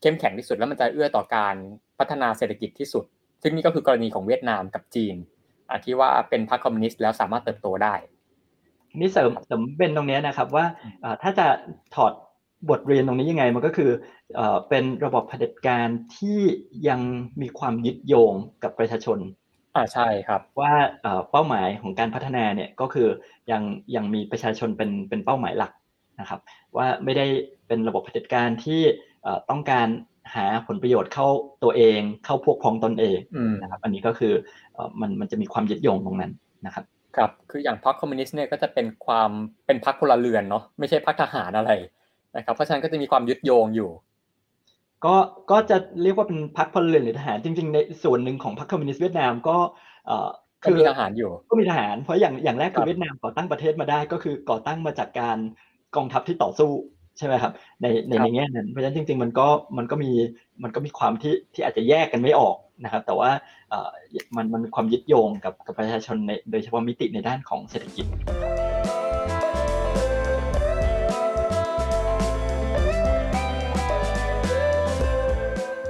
[0.00, 1.54] เข้มแข็งที่สุดแล้วมันจะเอื้อต่อการ
[1.98, 3.04] พัฒนาเศรษฐกิจที่สุด
[3.42, 5.16] ซึ่งนี่ก็คือกรณีของเวียดนามกับจีน
[5.84, 7.94] ที่ว่าเป็นพรรคคอมมิวนิสต์แล้วสามารถเติบโตได้
[9.00, 10.64] นี่เสริมเสริมเป็นตรงนี้นะครับว่า
[11.22, 11.46] ถ้าจะ
[11.94, 12.12] ถอด
[12.70, 13.90] บทเรียนตรงนี้ยังไงมันก็คือ
[14.68, 16.38] เป็นระบบเผด็จการที่
[16.88, 17.00] ยัง
[17.42, 19.18] มีความยึดโยงกับประชาชน
[19.76, 20.72] อ่าใช่ครับว่า
[21.30, 23.08] เป้าหมายของการพัฒนาเนี่ยก็คือ
[23.50, 23.62] ยัง
[23.94, 25.72] ยังมีประชาชนเป็นเป็นเป้าหมายหลัก
[26.20, 26.40] นะครับ
[26.76, 27.26] ว่าไม่ได้
[27.66, 28.80] เป็นระบบเผด็จการที่
[29.50, 29.88] ต้องการ
[30.34, 31.28] หาผลประโยชน์เข้า
[31.62, 33.18] ตัวเองเข้าพวกพ้องตนเอง
[33.62, 34.32] นะครับ อันนี้ก็คือ
[35.00, 36.32] มันมันจะมีความยึดโยงตรงนั้น
[36.66, 36.84] นะครับ
[37.16, 39.30] ครับคืออย่างพรรคคอมมิวนิสต์เนี่ยก็จะเป็นความ
[39.66, 41.70] เป็นพรรคพลเรือนเนาะไม่ใช่พรรคทหารอะไร
[42.36, 43.90] นะครับเพราะฉะนั้นก็จะมีความยึดโยงอยู่
[45.04, 45.14] ก็
[45.50, 49.56] ก็จะเรียกว่าเป็นพรรคพลเรือนหรือทหารจริง ๆ ในส่วนหนึ่งของพรรคคอมมิวนิสต์เวียดนามก็
[50.06, 50.28] เอ่อ
[50.62, 55.38] คือมีทหารอยู่ ก็มีทหาร เพราะอย่างอย่างแรกคือเวียดนามก่อตั้งประเทศมาได้ ก็คือก่อตั้งมาจากการ
[55.96, 56.70] กองทัพที่ต่อสู้
[57.18, 59.46] ใช่ไหมครับ ในในในแง่นั้นเพราะฉะนั้นจริง ๆ มันก็
[59.78, 60.10] มันก็มี
[60.62, 63.30] มันก็มีความที่ที่อาจจะแยกกันไม่ออกนะครับ แต่ว่า
[64.36, 68.06] มันมันมีความยึดโยงกับกับประชาชนในโดยเฉพาะมิติในด้านของเศรษฐกิจ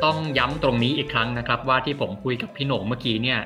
[0.04, 3.40] ต้องย้ำตรงนี้อีกครั้งนะครับ ว่าที่ผมคุยกับพี่หนงเมื่อกี้เนี่ย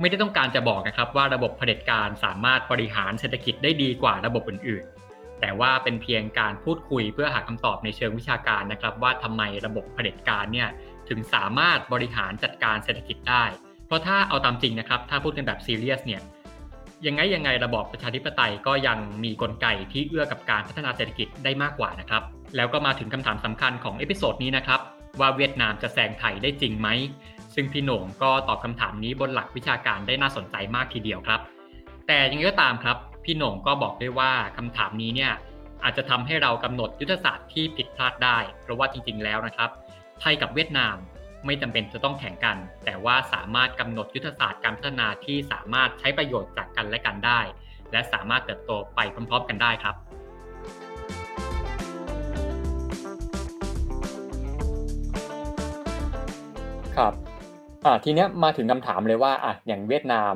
[0.00, 10.68] ไม่ได้ต้องการจะบอกนะครับว่าระบบเผด็จการสามารถบริหารเศรษฐกิจได้ดีกว่าระบบอื่นๆ แต่ว่าเป็นเพียงการพูดคุยเพื่อหาคำตอบในเชิงวิชาการนะครับ ว่าทำไมระบบเผด็จการเนี่ย
[11.08, 13.44] ถึงสามารถบริหารจัดการเศรษฐกิจได้
[13.86, 16.20] เพราะถ้าเอาตามจริงนะครับถ้าพูดกันแบบซีเรียสเนี่ย
[17.06, 22.22] ยังไงยังไงระบอบประชาธิปไตยก็ยังมีกลไกที่เอื้อกับการพัฒนาเศรษฐกิจได้มากกว่านะครับ
[22.56, 24.80] แล้วก็มาถึงคำถามสำคัญของ episode นี้นะครับ
[25.20, 26.88] ว่าเวียดนามจะแซงไทยได้จริงไหม
[27.54, 31.40] ซึ่งพี่โหน่งก็ตอบคำถามนี้บนหลักวิชาการได้น่าสนใจมากทีเดียวครับ
[32.06, 35.32] แต่ยังไงก็ตามครับ พี่โหน่งก็บอกด้วยว่าคำถามนี้เนี่ย
[35.84, 39.70] อาจจะทำให้เรากำหนดยุทธศาสตร์ที่ผิดพลาดได้ เพราะว่าจริง ๆ แล้วนะครับ
[40.20, 40.96] ไทยกับเวียดนาม
[41.46, 47.40] ไม่จำเป็นจะต้องแข่งกัน แต่ว่าสามารถกำหนดยุทธศาสตร์การพัฒนาที่สามารถใช้ประโยชน์จากกันและกันได้
[47.92, 49.94] และสามารถเติบโตไปพร้อมๆกันได้ครับ
[56.98, 57.14] ครับ
[57.86, 60.34] อ่าทีเนี้ยมาถึงคำถามเลยว่าอะอย่างเวียดนาม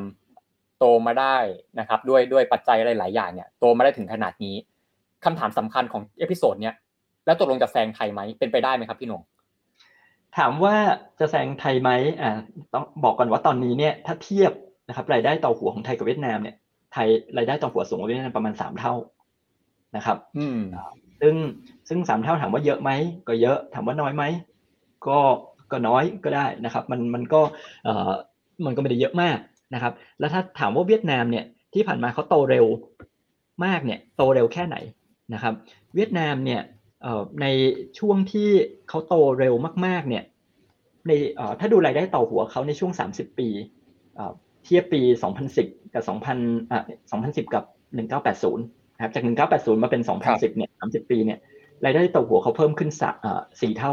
[0.78, 1.36] โตมาได้
[1.78, 4.56] นะครับ ด้วยด้วยปัจจัยหลายๆอย่างเนี่ยโตมาได้ถึงขนาดนี้
[5.24, 6.74] คำถามสำคัญของ episodeเนี้ย
[7.26, 9.22] แล้วตกลงจะแซงไทยไหมเป็นไปได้ไหมครับพี่หนง
[10.38, 10.76] ถามว่า
[11.20, 11.90] จะแซงไทยไหม
[12.22, 12.38] อ่า
[12.74, 14.52] ต้องบอกก่อนว่าตอนนี้เนี่ยถ้าเทียบ
[14.88, 16.56] นะครับรายได้ต่อหัวของไทยกับเวียดนามเนี่ย
[16.92, 18.94] ไทยรายได้ต่อหัวสูงกว่าเวียดนามประมาณสามเท่า
[19.96, 20.58] นะครับ อืม
[21.20, 21.34] ซึ่ง
[21.88, 22.90] ซึ่งสามเท่าถามว่าเยอะไหม
[23.28, 24.24] ก็เยอะถามว่าน้อยไหม
[25.08, 25.18] ก็
[25.72, 27.40] ก็น้อยก็ได้นะครับมันมันก็
[28.66, 29.38] มันก็ไม่ได้เยอะมาก
[29.74, 32.66] นะครับ แล้วถ้าถามว่าเวียดนามเนี่ยที่ผ่านมาเขาโตเร็ว
[33.64, 34.76] มากเนี่ยโตเร็วแค่ไหน
[35.34, 35.54] นะครับ
[35.94, 36.60] เวียดนามเนี่ย
[37.42, 37.46] ใน
[37.98, 38.48] ช่วงที่
[38.88, 39.54] เขาโตเร็ว
[39.86, 40.24] มากๆเนี่ย
[41.06, 41.12] ใน
[41.60, 43.48] ถ้าดูรายได้ต่อหัวเขาในช่วง 30 ปี
[44.14, 44.32] เอ่อ
[44.64, 45.00] เทียบปี
[45.46, 46.82] 2010 กับ 2000อะ
[47.12, 48.56] 2010 กับ 1980
[48.94, 51.38] นะครับจาก 1980 มาเป็น 2010 เนี่ย 30 ปีเนี่ย
[51.84, 53.02] รายได้ต่อหัวเขาเพิ่มขึ้นส
[53.60, 53.92] สี่เท่า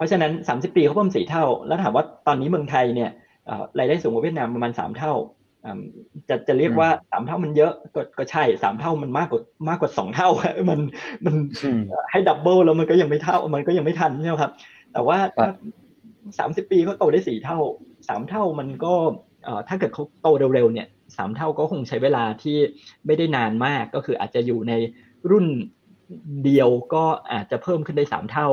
[0.00, 3.10] เพราะฉะนั้น30ปีเขาเพิ่มสี่เท่า แล้วถามว่าตอนนี้เมืองไทยเนี่ย
[3.78, 5.12] รายได้สูงกว่าเวียดนามประมาณสามเท่า
[6.28, 10.28] จะจะเรียกว่าสามเท่ามันเยอะก็ก็ใช่สามเท่ามันมากกว่ามากกว่าสองเท่า
[10.70, 10.80] มัน
[11.24, 11.34] มัน
[12.10, 14.52] ให้ดับเบิลแล้วมันก็ยังไม่เท่ามันก็ยังไม่ทันใช่ไหมครับ
[14.92, 15.18] แต่ว่า
[16.38, 17.58] สามสิบปีเขาโตได้สี่เท่า
[18.08, 18.94] สามเท่ามันก็
[19.68, 20.86] ถ้าเกิดเขาโตเร็วๆเนี่ย
[21.16, 22.56] สามเท่าก็คงใช้เวลาที่
[23.06, 24.72] ไม่ได้นานมากก็คืออาจจะอยู่ใน
[25.30, 25.46] รุ่น
[26.44, 28.48] เดียวก็อาจจะเพิ่มขึ้นได้สามเท่า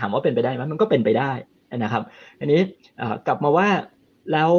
[0.00, 1.30] ถามว่าเป็นไปได้ไหมมันก็เป็นไปได้
[1.76, 2.02] นะครับ
[2.40, 2.60] อันนี้
[3.26, 3.68] กลับมาว่า
[4.32, 4.50] แล้ว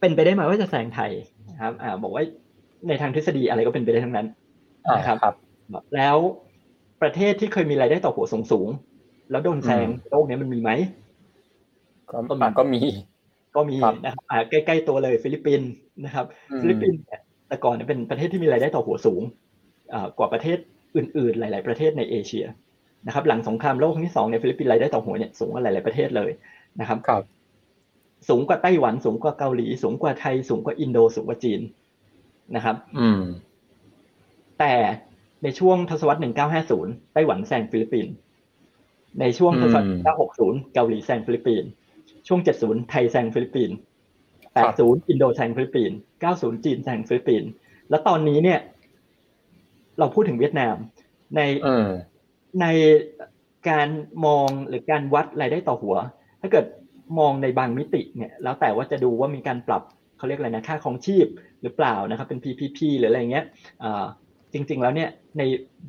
[0.00, 1.10] เป็นไปได้ไหมว่าจะแซงไทย
[1.50, 2.22] นะครับอบอกว่า
[2.88, 4.26] ในทางทฤษฎีอะไรก็เป็นไปได้ทั้งนั้น
[4.96, 5.34] นะครับ
[5.96, 6.16] แล้ว
[7.02, 8.68] ประเทศที่เคยมีรายได้ต่อหัวสูงสูง
[9.30, 10.70] แล้วโดนแซงโลกนี้มันมีไหม
[12.12, 12.80] ก็มีก็มี
[13.56, 15.70] ก็มีนะครับใกล้ๆตัวเลยฟิลิปปินส์
[16.04, 16.26] นะครับ
[16.62, 17.00] ฟิลิปปินส์
[17.48, 19.22] แต่ก่อนเป็นประเทศที่มีรายได้ต่อหัวสูง
[20.18, 20.58] กว่าประเทศ
[20.96, 22.44] อื่น ๆ หลาย ๆ ประเทศในเอเชีย
[23.06, 26.30] นะครับหลังสงครามโลกครั้งที่สองในฟิลิปปินส์รายได้ต่อหัวเนี่ยสูงกว่าหลาย ๆประเทศเลย
[26.80, 27.22] นะครับครับ
[28.28, 31.60] สูงกว่าไต้หวันสูงกว่าเกาหลี สูงกว่าไทยสูงกว่าอินโดสูงกว่าจีน
[32.56, 33.20] นะครับ อืม
[34.58, 34.74] แต่
[35.42, 36.20] ในช่วงทศวรรษ
[36.66, 38.12] 1950 ไต้หวันแซงฟิลิปปินส์
[39.20, 39.88] ในช่วงทศวรรษ
[40.30, 41.68] 1960 เกาหลีแซงฟิลิปปินส์
[42.28, 43.76] ช่วง 70 ไทยแซงฟิลิปปินส์
[44.42, 45.96] 80 อินโดแซงฟิลิปปินส์
[46.30, 47.48] 90 จีนแซงฟิลิปปินส์
[47.90, 48.60] แล้วตอนนี้เนี่ย
[49.98, 50.76] เราพูดถึงเวียดนาม
[51.36, 51.40] ใน
[52.60, 52.66] ใน
[53.70, 53.88] การ
[54.26, 55.96] มองหรือการวัดรายได้ต่อหัว
[56.40, 56.66] ถ้าเกิด
[57.18, 59.82] มองในบางมิติเนี่ยแล้วแต่ว่าจะดูว่ามีการปรับ
[60.18, 61.26] เขาเรียกอะไรนะค่าของชีพ
[61.62, 63.44] หรือเปล่านะครับเป็น PPP หรืออะไรเงี้ย
[64.52, 65.42] จริง ๆ แล้วเนี่ยใน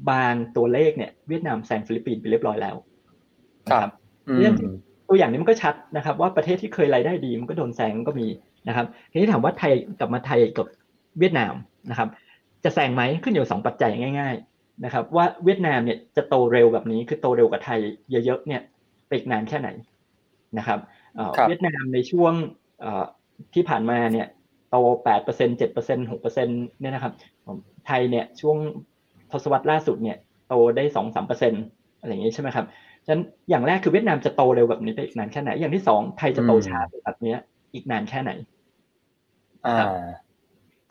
[0.10, 2.76] บางตัวเลขเนี่ยเวียดนามแซงฟิลิปปินส์ไปเรียบร้อยแล้ว
[3.71, 3.91] ครับ
[4.39, 4.56] เรื่อง
[5.08, 8.28] ตัวอย่างนี้มันก็ชัดนะครับ ว่าประเทศที่เคยรายได้ดีมันก็โดนแซงก็มี
[8.67, 10.67] นะครับทีนี้ถามว่าไทยกลับมาไทยกับ
[11.19, 11.54] เวียดนาม
[11.89, 12.10] นะครับ
[12.63, 14.51] จะแซงไหมขึ้นอยู่สองปัจจัยง่ายๆ
[14.86, 17.80] นะครับว่าเวียดนามเนี่ยจะโตเร็วแบบนี้คือโตเร็วกว่าไทย
[18.12, 18.62] เยอะๆเนี่ย
[19.08, 19.70] ไปอีกนานแค่ไหน
[20.58, 20.80] นะครับ
[21.48, 22.34] เวียดนามในช่วง
[23.54, 24.28] ที่ผ่านมาเนี่ย
[24.72, 26.48] โตแปดเปอร์เซ็นเจ็ดเปอร์เซ็นหกเปอร์เซ็น
[26.82, 27.14] เนี่ยนะครับ
[27.88, 28.58] ไทยเนี่ยช่วง
[29.32, 30.17] ทศวรรษล่าสุดเนี่ย
[30.48, 31.54] โตได้สองสามเปอร์เซ็น
[32.00, 32.65] อะไรอย่างนี้ใช่ไหมครับ
[33.06, 37.36] ฉะนั้นอย่างแรกคือเวียดนามจะโตเร็วแบบนี้ไปอีกนานแค่ไหน อย่างที่สองไทยจะโตช้าแบบนี้
[37.74, 38.32] อีกนานแค่ไหน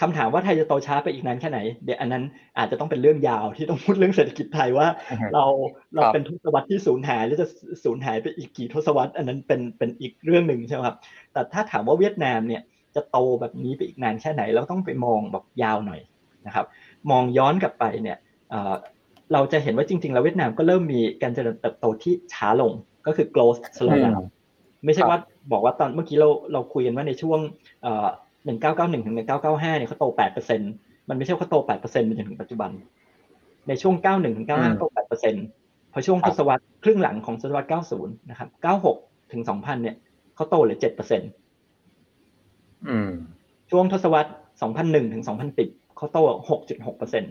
[0.01, 2.25] คำถามว่าไทยจะโตช้าไปอีกนานแค่ไหน เดี๋ยวอันนั้น
[2.59, 4.89] อาจจะต้องเป็นเรื่องยาวที่ต้องพูดเรื่องเศรษฐกิจไทยว่า
[5.35, 5.45] เรา
[5.95, 7.49] เราเป็นทศวรรษที่สูญหายหรือจะ
[7.85, 10.97] สูญหายไปอีกกี่ทศวรรษ อันนั้นเป็นเป็นอีกเรื่องหนึ่งใช่ไหมครับ
[11.33, 12.63] แต่ถ้าถามว่าเวียดนามเนี่ย
[12.95, 16.01] จะโตแบบนี้ไปอีกนานแค่ไหน เราต้องไปมองแบบยาวหน่อย
[16.47, 16.67] นะครับ
[17.11, 18.19] มองย้อนกลับไปเนี่ย
[19.33, 22.73] เราจะเห็นว่าจริงๆ แล้วเวียดนามก็เริ่มมีการเจริญเติบโตที่ช้าลง
[23.07, 24.25] ก็คือ growth slow down
[24.85, 25.19] ไม่ใช่ว่า
[25.53, 27.41] บอกว่าตอนเมื่อกี้เราเราคุยกันว่าในช่วง
[28.45, 30.61] หนึ่งเก้าเก้าหนึ่งถึงหนึ่งเก้าเก้าห้าเนี่ยเขาโตแปดเปอร์เซ็น
[31.09, 32.71] มันไม่ใช่เขาโตแปดเปอร์เซ็นต์มาจนถึงปัจจุบัน
[33.69, 35.35] ในช่วงเก้าหนึ่งถึงเก้าห้าโตแปดเปอร์เซ็น
[35.93, 37.69] พอช่วงทศวรรษครึ่งหลังของศตวรรษ
[37.99, 38.49] 90นะครับ
[38.91, 39.97] 96ถึง2000เนี่ย
[40.35, 40.89] เขาโตเหลือ7%
[42.89, 43.11] อืม
[43.71, 44.31] ช่วงทศวรรษ
[44.71, 45.25] 2001ถึง
[45.61, 46.19] 2010เขาโต
[46.51, 47.23] 6.6%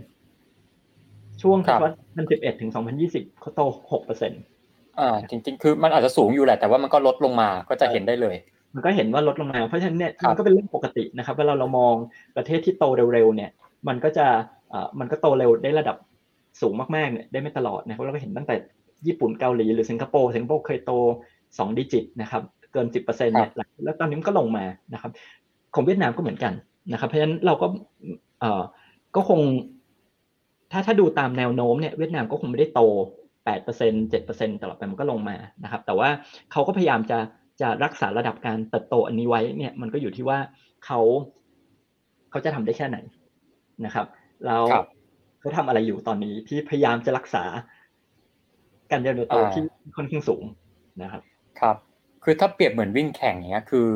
[1.42, 1.96] ช่วงทศวรรษ
[2.30, 2.72] 2011ถึง
[3.06, 3.62] 2020เขาโต
[4.12, 8.36] 6%อ่าจริง ๆ คือมันอาจจะสูงอยู่แหละแต่ว่ามันก็ลดลงมาก็จะเห็นได้เลย
[8.76, 11.96] มันก็เห็นว่าลดลงมา เพราะฉะนั้นเนี่ยมันก็เป็นเรื่องปกตินะครับเวลาเรามอง
[12.38, 13.50] ประเทศที่โตเร็วๆเนี่ย
[13.88, 14.26] มันก็จะ
[14.74, 15.98] อ่ามันก็โตเร็วได้ระดับ
[16.62, 18.56] สูงมากๆเนี่ยได้ไม่ตลอดนะครับเราก็เห็นตั้งแต่
[19.08, 20.92] ญี่ปุ่นเกาหลีหรือสิงคโปร์สิงคโปร์เคยโต
[21.58, 23.52] สองดิจิตนะครับเกินสิบเปอร์เซ็นต์เนี่ย
[23.84, 25.12] แล้วตอนนี้มันก็ลงมานะครับ
[25.74, 26.54] ของเวียดนามก็เหมือนกัน
[26.92, 27.68] นะครับ เพราะฉะนั้นเราก็
[28.40, 28.62] เอ่อ
[29.16, 29.40] ก็คง
[30.72, 32.82] ถ้าถ้าดูตามแนวโน้มเนี่ยเวียดนามก็คงไม่ได้โต
[33.46, 36.10] แปดเปอร์เซ็นเจ็ดเปอร์เซ็นตลอดไปมันก็ลงมานะครับ แต่ว่า
[36.52, 37.18] เขาก็พยายามจะ
[37.62, 40.40] จะรักษาระดับการเติบโตอันนี้ไว้เนี่ยมันก็อยู่ที่ว่า
[40.86, 41.00] เขา
[42.30, 42.98] เขาจะทำได้แค่ไหน
[43.86, 44.08] นะครับ
[44.46, 44.64] แล้ว
[45.40, 47.44] เขาทำอะไรอยู่ตอนนี้ที่พยายามจะรักษา
[48.92, 49.64] การเจริญเติบโตที่
[49.98, 50.44] ค่อนข้างสูง
[51.02, 51.22] นะครับ
[51.60, 51.76] ครับ
[52.24, 53.88] คือถ้าเปรียบเหมือนวิ่งแข่งเนี้ยคือ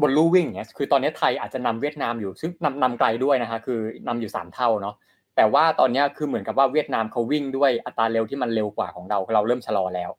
[0.00, 4.94] บนลู่วิ่งเนี้ยคือตอนนี้ไทยอาจจะนำเวียดนามอยู่ ซึ่งนำนำไกลด้วยนะคะคือนำอยู่สามเท่าเนาะ
[5.36, 10.10] แต่ว่าตอนนี้คือเหมือนกับว่าเวียดนามเขาวิ่งด้วยอัตราเร็วที่มันเร็วกว่าของเราเราเริ่มชะลอแล้ว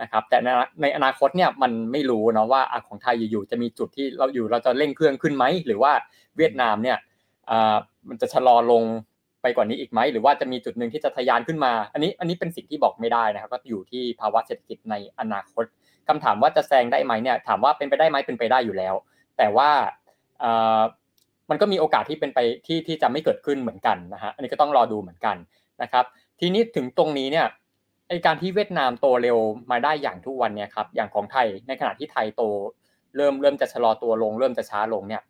[0.00, 0.38] นะครับแต่
[0.82, 5.92] ในอนาคตเนี่ยมันไม่รู้เนาะว่าของไทยอยู่ๆจะมีจุดที่เราอยู่เราจะเร่งเครื่องขึ้นไหมหรือว่า
[6.36, 6.96] เวียดนามเนี่ย
[8.08, 8.82] มันจะชะลอลง
[9.42, 15.64] ไปกว่านี้อีกไหมหรือว่าจะมีจุดหนึ่งที่จะทะยานขึ้นมา อันนี้อันนี้เป็นสิ่งที่บอกไม่ได้นะครับ ก็อยู่ที่ภาวะเศรษฐกิจในอนาคต
[16.08, 18.94] คำถามว่าจะแซงได้ไหมเนี่ยถามว่าเป็นไปได้ไหมเป็นไปได้อยู่แล้ว
[19.38, 19.70] แต่ว่า
[21.50, 25.36] มันก็มีโอกาสที่เป็นไปที่ที่จะไม่เกิดขึ้นเหมือนกันนะฮะอันนี้ก็ต้องรอดูเหมือนกัน
[25.82, 26.04] นะครับ
[26.40, 27.46] ทีนี้ถึงตรงนี้เนี่ย
[28.12, 29.38] ไอการที่เวียดนามโตเร็ว
[29.70, 32.42] มาได้อย่างทุกวันเนี่ยครับอย่างของไทยในขณะที่ไทยโต
[33.16, 35.22] เริ่มเริ่มจะชะลอตัวลง เริ่มจะช้าลงเนี่ย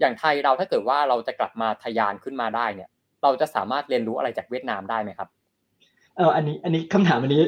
[0.00, 2.88] อย่างไทยเราถ้าเกิดว่าเราจะกลับมาทะยานขึ้นมาได้เนี่ย
[3.22, 5.28] เราจะสามารถเรียนรู้อะไรจากเวียดนามได้ไหมครับ
[6.16, 7.42] เอออันนี้อันนี้คำถามอันนี้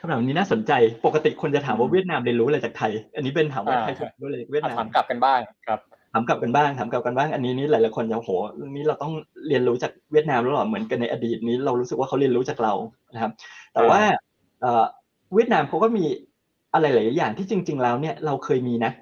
[0.00, 0.72] คำถามนี้น่าสนใจ
[1.06, 5.80] ปกติคนจะถามว่าเวียดนามเรียนรู้อะไรจากไทย อันนี้เป็นถามว่าไทยรู้อะไรเวียดนามถามกลับกันบ้างครับ
[6.12, 8.30] ถามกลับกันบ้างถามกลับกันบ้าง อันนี้นี่หลายๆคนจะโห
[8.70, 9.12] นี้เราต้อง
[9.48, 12.72] เรียนรู้จากเวียดนามแล้วหรอเหมือนกันในอดีตนี้เรารู้สึกว่าเขาเรียนรู้จากเรา
[13.14, 13.32] นะครับ
[13.72, 14.00] แต่ว่า
[14.60, 16.04] เเวียดนามเขาก็มี
[16.72, 18.92] อะไรหลายอย่างที่จริง ๆ แล้วเนี่ยเราเคยมีนะ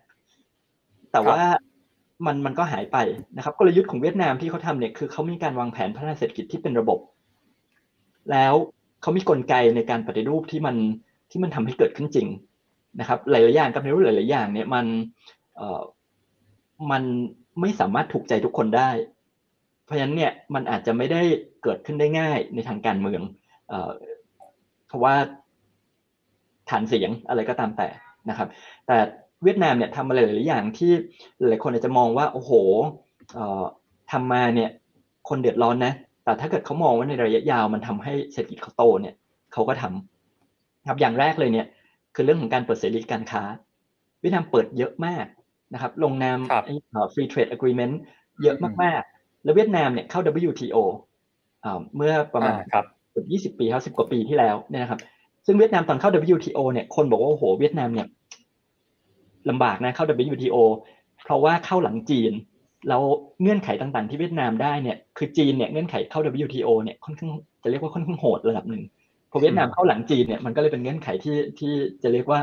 [1.13, 1.41] แต่ว่า
[2.27, 2.99] มันมันก็หายไป
[3.37, 6.99] นะครับ กลยุทธ์ของเวียดนามที่เขาทำเนี่ยคือเขามีการวางแผนพัฒนาเศรษฐกิจที่เป็นระบบ
[8.31, 8.55] แล้ว
[9.03, 10.77] เขามีกลไกในการปฏิรูปที่มัน
[11.31, 12.29] ที่มันทำให้เกิดขึ้นจริง
[13.01, 14.87] นะครับ หลาย ๆ อย่างกับในรูปหลาย ๆ อย่างเนี่ยมัน
[15.57, 15.81] เอ่อ
[16.91, 17.03] มัน
[17.61, 18.91] ไม่สามารถถูกใจทุกคนได้
[19.85, 21.22] เพราะฉะนั้นเนี่ยมันอาจจะไม่ได้
[21.62, 23.22] เกิดขึ้นได้ง่ายในทางการเมือง
[24.87, 25.14] เพราะว่า
[26.70, 27.89] ฐานเสียงอะไรก็ตามแต่
[28.29, 28.49] นะครับ
[28.87, 28.97] แต่
[29.43, 30.93] เวียดนามเนี่ยทำอะไรหลายอย่างที่
[31.39, 32.53] หลายคนอาจจะมองว่าโอ้โห
[34.12, 34.70] ทำมาเนี่ย
[35.29, 35.93] คนเดือดร้อนนะ
[36.24, 39.14] แต่ถ้าเกิดเขามองว่าในระยะยาวมันทำให้เศรษฐกิจเขาโตเนี่ย
[39.53, 41.66] เขาก็ทำครับอย่างแรกเลยเนี่ย
[42.14, 43.43] คือเรื่องของการเปิดเสรีการค้า
[44.20, 45.24] เวียดนามเปิดเยอะมาก
[45.73, 46.39] นะครับลงนาม
[47.12, 47.95] free trade agreement
[48.43, 50.77] เยอะมากๆ แล้วเวียดนามเนี่ยเข้า WTO
[51.97, 52.55] เมื่อประมาณ
[53.11, 55.01] เกือบ20 ปีครับ10 กว่าปีที่แล้วเนี่ยนะครับ
[55.47, 58.07] ซึ่งเวียดนามตอนเข้า WTO เนี่ยคนบอกว่าโอ้โหเวียดนามเนี่ย
[59.51, 60.05] ลำบากนะเข้า
[60.35, 60.57] WTO
[61.25, 62.33] เพราะว่าเข้าหลังจีน
[62.89, 63.03] แล้ว
[63.43, 67.31] เงื่อนไขต่างๆ ที่เวียดนามได้เนี่ยคือจีนเนี่ยเงื่อนไขเข้า WTO เนี่ยค่อนข้าง
[67.62, 68.83] จะเรียกว่าค่อนข้างโหดระดับหนึ่ง
[69.31, 72.41] พอเวียดนามเข้าหลังจีนเนี่ยมันก็เลยเป็นเงื่อนไขที่ที่จะเรียกว่า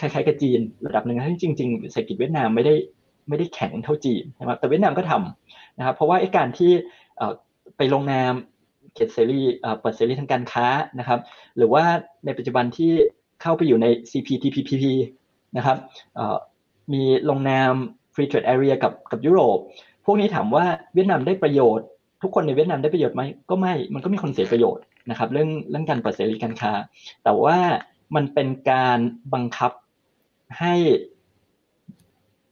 [0.00, 2.74] คล้ายๆกับจีนระดับหนึ่งทั้งจริงๆเศรษฐกิจเวียดนามไม่ได้
[3.28, 6.70] ไม่ได้แข็งเท่าจีนนะครับแต่เวียดนามก็ทำนะครับเพราะว่าไอ้การที่
[7.76, 8.32] ไปลงนาม
[8.94, 9.40] เขตเสรี
[9.80, 10.66] เปิดเสรีทางการค้า
[10.98, 11.20] นะครับ
[11.56, 11.84] หรือว่า
[12.24, 12.92] ในปัจจุบันที่
[13.42, 14.70] เข้าไปอยู่ใน CPTPP
[15.56, 15.76] นะครับ
[16.92, 17.72] มีลงนาม
[18.14, 19.58] Free Trade Area กับกับยุโรป
[20.04, 21.86] พวกนี้ถามว่าเวียดนามได้ประโยชน์
[22.22, 26.72] ทุกคนในเวียดนามได้ประโยชน์ไหมก็ไม่ มันก็มีคนเสียประโยชน์นะครับ เรื่องเรื่องการเปิดเสรีการค้า
[27.24, 27.56] แต่ว่า
[28.14, 28.98] มันเป็นการ
[29.34, 29.72] บังคับ
[30.58, 30.74] ให้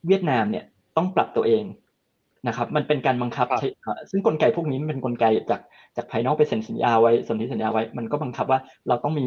[0.06, 0.64] เวียดนามเนี่ย
[0.96, 1.64] ต้องปรับตัวเอง
[2.48, 3.68] นะครับ มันเป็นการบังคับใช้
[4.10, 5.60] ซึ่งกลไกพวกนี้มันเป็นกลไกจาก
[5.96, 9.26] จากภายนอกไปเซ็นสัญญาไว้สนธิสัญญาไว้ มันก็บังคับว่าเราต้องมี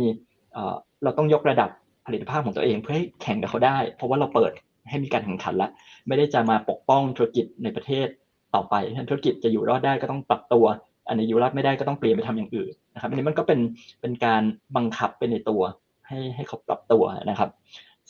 [1.04, 1.70] เราต้องยกระดับ
[2.06, 4.52] ผลิตภาพของตัวเองเพื่อให้แข่งกับเขาได้ เพราะว่าเราเปิด
[4.90, 5.72] ให้มีการแข่งขันแล้ว
[6.08, 8.08] ไม่ได้จะมาปกป้องธุรกิจในประเทศ
[8.56, 8.76] ต่อไป
[9.10, 10.66] ธุรกิจจะอยู่รอดได้ก็ต้องปรับตัว
[11.08, 13.60] อันนี้อยู่รอดไม่ได้ก็ต้องเปลี่ยนไปทำอย่างอื่นนะครับอันนี้มันก็เป็น
[14.02, 14.42] เป็นการ
[14.76, 15.62] บังคับไปในตัว
[16.08, 17.50] ให้ให้เขาปรับตัวนะครับ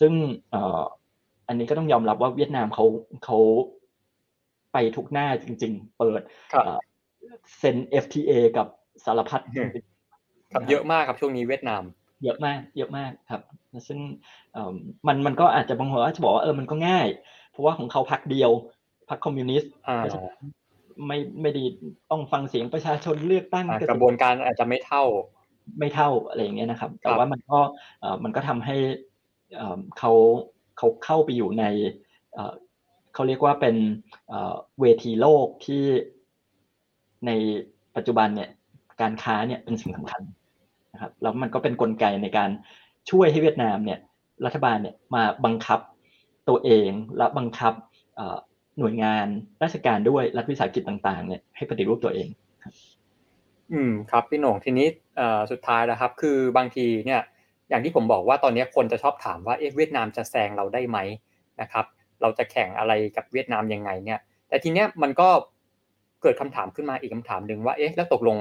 [0.02, 0.14] ซึ่ง
[1.48, 2.86] อันนี้ก็ต้องยอมรับว่าเวียดนามเขา
[3.26, 3.38] เขา
[4.74, 6.22] ไปทุกหน้าจริง ๆ เปิด
[7.58, 8.68] เซ็น FTA กับ
[9.06, 9.42] สารพัด
[10.54, 11.84] ครับเยอะมากครับช่วงนี้เวียดนาม
[12.24, 13.42] เยอะมาก เยอะมากครับ
[13.88, 14.00] ซึ่ง
[15.08, 17.08] มันมันก็อาจจะบางคนอาจจะบอกว่าเออมันก็ง่าย
[17.52, 18.52] เพราะว่าของเขาพักเดียว
[19.10, 19.72] พักคอมมิวนิสต์
[21.08, 21.66] ไม่ไม่ดี
[22.12, 25.04] ต้องฟังเสียงประชาชนเลือกตั้งกระบวนการอาจจะไม่เท่า
[25.80, 27.60] ไม่เท่าอะไรอย่างเงี้ยนะครับ แต่ว่ามันก็
[28.24, 28.76] มันก็ทำให้
[29.98, 30.12] เขา
[30.78, 31.66] เขาเข้าไปอยู่ใน
[33.14, 33.76] เขาเรียกว่าเป็น
[34.82, 35.84] เวทีโลกที่
[37.26, 37.32] ใน
[37.96, 38.50] ปัจจุบันเนี่ย
[39.02, 40.22] การค้าเนี่ยเป็นสิ่งสำคัญ
[40.94, 42.50] นะครับแล้วมันก็เป็นนกลไกในการ
[43.10, 44.00] ช่วยให้เวียดนามเนี่ย
[44.46, 45.80] รัฐบาลเนี่ยมาบังคับ
[46.50, 47.74] ตัวเองและบังคับ
[48.80, 49.28] หน่วยงาน
[49.64, 52.28] ราชการด้วยรัฐวิสาหกิจต่างๆเนี่ยให้ปฏิรูปตัวเอง
[53.74, 54.88] อืมครับพี่หน่งทีนี้
[55.52, 57.22] สุดท้ายนะครับ คือบางทีเนี่ย
[57.72, 60.98] อย่างที่ผมบอกว่าตอนนี้คนจะชอบถามว่าเอ๊ะเวียดนามจะแซงเราได้ไหม
[61.62, 61.86] นะครับ
[62.22, 65.30] เราจะแข่งอะไรกับเวียดนามยังไงเนี่ย แต่ทีเนี้ยมันก็
[66.22, 68.38] เกิดคำถามขึ้นมาอีกคำถามหนึ่งว่าเอ๊ะแล้วตกลง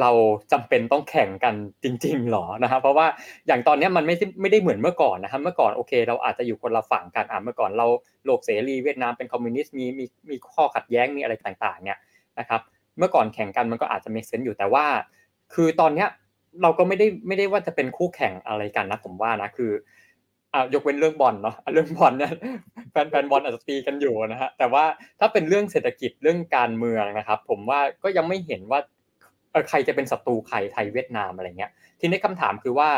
[0.00, 0.10] เรา
[0.52, 1.54] จำเป็นต้องแข่งกัน
[1.84, 3.06] จริงๆหรอนะครับเพราะว่า
[3.46, 7.86] อย่างตอนนี้มันไม่ไม่ได้เหมือนเมื่อก่อนนะครับเมื่อก่อนโอเค เราอาจจะอยู่คนละฝั่งกันอ่าเมื่อก่อนเรา
[8.24, 11.98] โลกเสรีเวียดนามเป็นคอมมิวนิสต์มีมีมีข้อขัดแย้งมีอะไรต่างๆเนี่ย
[12.38, 12.60] นะครับ
[12.98, 14.84] เมื่อก่อนแข่งกันมันก็อาจจะมีเซนต์อยู่แต่ว่า
[15.54, 16.08] คือตอนเนี้ย
[16.62, 19.72] เราก็ไม่ได้ไม่ได้ว่าจะเป็นคู่แข่งอะไรกันนะผมว่านะคือ
[20.54, 22.32] อ่ายกเว้นเรื่องบอลเนาะเรื่องบอลเนี่ย
[22.90, 24.84] แฟนแฟนบอลอาจจะตีกันอยู่นะฮะแต่ว่า
[25.20, 28.80] ถ้าเป็นเรื่องเศรษฐกิจเรื่องการเมืองนะครับ ผมว่าก็ยังไม่เห็นว่า
[29.68, 31.70] ใครจะเป็นศัตรูใครไทยเวียดนามอะไรเงี้ย
[32.00, 32.90] ทีนี้คำถามคือว่า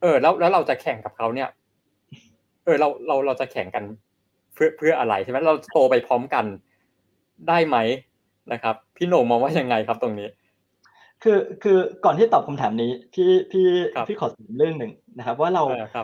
[0.00, 1.48] เออ แล้วแล้วเราจะแข่งกับเขาเนี่ย
[2.64, 3.84] เออเราเราเราจะแข่งกัน
[4.54, 6.44] เพื่อเพื่ออะไรใช่ไหมเราโตไปพร้อมกัน
[7.48, 7.76] ได้ไหม
[8.52, 10.28] นะครับ พี่โหน่งมองว่ายังไงครับตรงนี้
[11.26, 13.66] คือคือก่อนที่ตอบคำถามนี้พี่พี่
[14.06, 15.62] พี่ขอเรื่องหนึ่งนะครับ ว่าเรา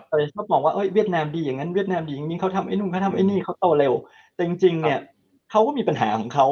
[0.08, 3.92] เราชอบมองว่าเอ้ยเวียดนามดีอย่างนั้นเวียดนามดีอย่างนี้เขาทำไอ้นู่นเขาทำไอ้นี่เขาโตเร็ว
[4.34, 5.00] แต่จริงๆเนี่ย
[5.50, 6.46] เขาก็มีปัญหาของเขา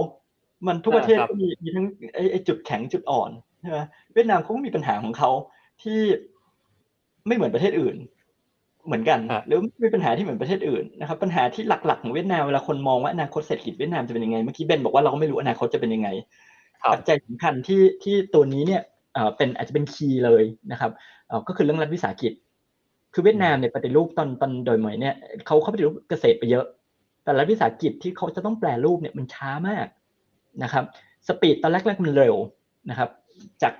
[0.66, 1.86] มันทุกประเทศก็มีมีทั้ง
[2.30, 3.78] ไอ้จุดแข็งจุดอ่อนใช่ไหม
[4.14, 5.30] เวียดนามเขาก็มีปัญหาของเขา
[5.82, 6.00] ที่
[7.26, 7.96] ไม่เหมือนประเทศอื่น
[8.86, 16.08] เหมือนกันหรือมีปัญหาที่เหมือนประเทศอื่นนะครับปัญหาที่หลักๆของเวียดนามเวลาคนมองว่าอนาคตเศรษฐกิจเวียดนามจะเป็นยังไงเมื่อกี้เบนบอกว่าเราก็ไม่รู้อนาคตจะเป็นยังไง
[16.92, 18.82] ปัจจัยสำคัญที่ที่ตัวนี้เนี่ย
[19.36, 20.90] เป็นอาจจะเป็น key เลยนะครับ
[21.48, 22.32] ก็คือเรื่องรัฐวิสาหกิจ
[23.14, 25.14] คือเวียดนามเนี่ยปฏิรูปตอนตอนโด่ยเหม่ยเนี่ย
[25.46, 26.64] เขาเขาปฏิรูปเกษตรไปเยอะ
[27.24, 29.86] แต่รัฐวิสาหกิจที่เขาจะต้องแปรรูปเนี่ยมันช้ามาก
[30.62, 30.84] นะครับ
[31.28, 32.36] speed ตอนแรกๆมันเร็ว
[32.90, 33.10] นะครับ
[33.62, 33.74] จาก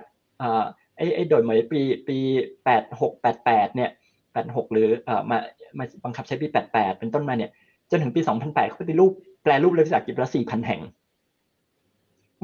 [0.97, 2.17] ไอ้ไอ้โดยหมายปีปี
[2.65, 3.89] แปดหกแปดแปดเนี่ย
[4.33, 5.37] แปดหกหรือเอ่อมา
[5.77, 7.51] มาบังคับใช้ปีแปดแปดเป็นต้นมาเนี่ย
[7.91, 9.11] จนถึงปีสองพันแปดเขาปฏิรูป
[9.43, 10.81] แปลรูปเลยวิสาหกิจละสี่พันแห่ง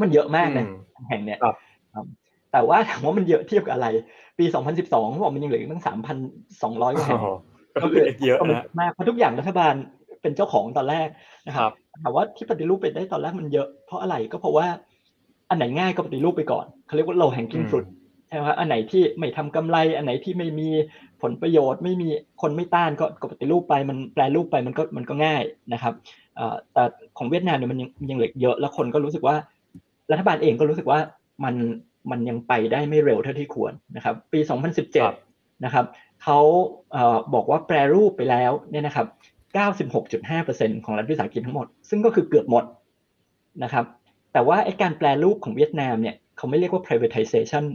[0.02, 0.66] มันเยอะมากเลย
[1.10, 1.40] แห่งเนี่ย
[2.52, 3.88] แต่ว่าถามว่ามันเยอะเทียบกับอะไร
[4.40, 6.18] ปีสองพันสิบสองเขาบอกมันยังเหลือตั้งสามพัน
[6.62, 7.22] สองร้อยกว่าแห่ง
[7.84, 9.74] ก็คือเยอะนะมากเพราะทุกอย่างรัฐบาล
[10.22, 11.08] เป็นเจ้าของตอนแรก
[11.48, 11.72] นะครับ
[12.04, 14.68] ถามว่าที่ปฏิรูปไปได้ตอนแรกมันเยอะเพราะอะไรก็เพราะว่า
[15.50, 17.88] อันไหนง่ายก็ปฏิรูปไปก่อนเขาเรียกว่า low hanging fruit
[18.28, 20.70] ใช่ไหมครับอันไหนที่ไม่ทำกำไร อันไหนที่ไม่มี
[21.22, 22.10] ผลประโยชน์ ไม่มี
[22.42, 25.44] คนไม่ต้านก็ก็ปฏิรูปไปมันแปลรูปไปมันก็มันก็ง่าย
[25.74, 25.94] นะครับ
[26.74, 26.84] แต่
[27.18, 29.36] ของเวียดนามเนี่ยมันยังยังเหลือเยอะแล้วคนก็รู้สึกว่า
[30.12, 31.00] รัฐบาลเองก็รู้สึกว่า
[31.44, 31.56] มัน
[32.12, 34.40] มันยังไปได้ไม่เร็วเท่าที่ควรนะครับ ปี
[35.02, 35.86] 2017 นะครับ
[36.24, 36.40] เขา
[37.34, 39.08] บอกว่าแปรรูปไปแล้วเนี่ยนะครับ
[39.76, 42.64] 96.5%ของรัฐวิสาหกิจทั้งหมด ซึ่งก็คือเกือบหมด
[43.64, 43.86] นะครับ
[44.34, 47.66] แต่ว่าไอ้การแปลรูปของเวียดนามเนี่ยเขาไม่เรียกว่า privatization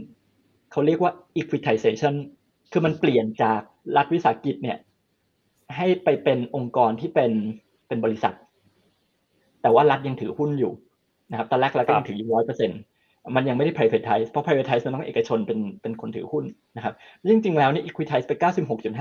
[0.71, 2.13] เขาเรียกว่า equitization
[2.71, 3.61] คือมันเปลี่ยนจาก
[3.95, 4.77] รัฐวิสาหกิจเนี่ย
[5.75, 7.31] ให้ไปเป็นองค์กรที่เป็น
[7.87, 8.33] เป็นบริษัท
[9.61, 10.73] แต่ว่ารัฐยังถือหุ้นอยู่
[11.31, 12.79] นะครับตอนแรกรัฐก็ยังถืออยู่ร้อยเปอร์เซ็นต์
[13.35, 16.93] มันยังไม่ได้ privatize เพราะ privatize มันต้องเอกชนเป็นเป็นคนถือหุ้นนะครับ
[17.31, 18.33] จริงๆแล้วเนี่ย equitize ไป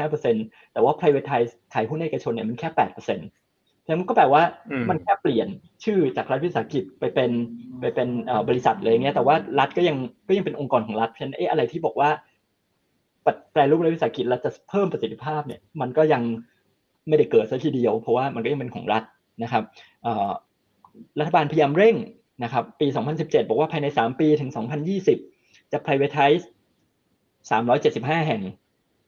[0.02, 4.42] 96.5%แต่ว่า privatize ขายหุ้นเอกชนเนี่ยมันแค่8%นั้นก็แปลว่า
[4.90, 5.48] มันแค่เปลี่ยน
[5.84, 7.30] ชื่อจากรัฐวิสาหกิจไปเป็น
[7.80, 8.08] ไปเป็น
[8.48, 9.96] บริษัทเลยเงี้ยแต่ว่ารัฐก็ยัง
[10.28, 12.10] ก็ยังเป็นองค์กรของรัฐเพราะฉะนั้นเออะไรที่บอกว่า
[13.52, 16.22] แปลรูปรัฐวิสาหกิจแล้วจะเพิ่มประสิทธิภาพเนี่ยมันก็ยัง
[17.08, 19.02] ไม่ได้เกิดซะทีเดียว เพราะว่ามันก็ยังเป็นของรัฐ
[19.42, 19.64] นะครับ
[21.18, 21.96] รัฐบาลพยายามเร่ง
[22.42, 22.86] นะครับปี
[23.18, 24.50] 2017 บอกว่าภายใน 3 ปีถึง
[25.10, 26.42] 2020 จะ privatize
[27.50, 28.42] 375 แห่ง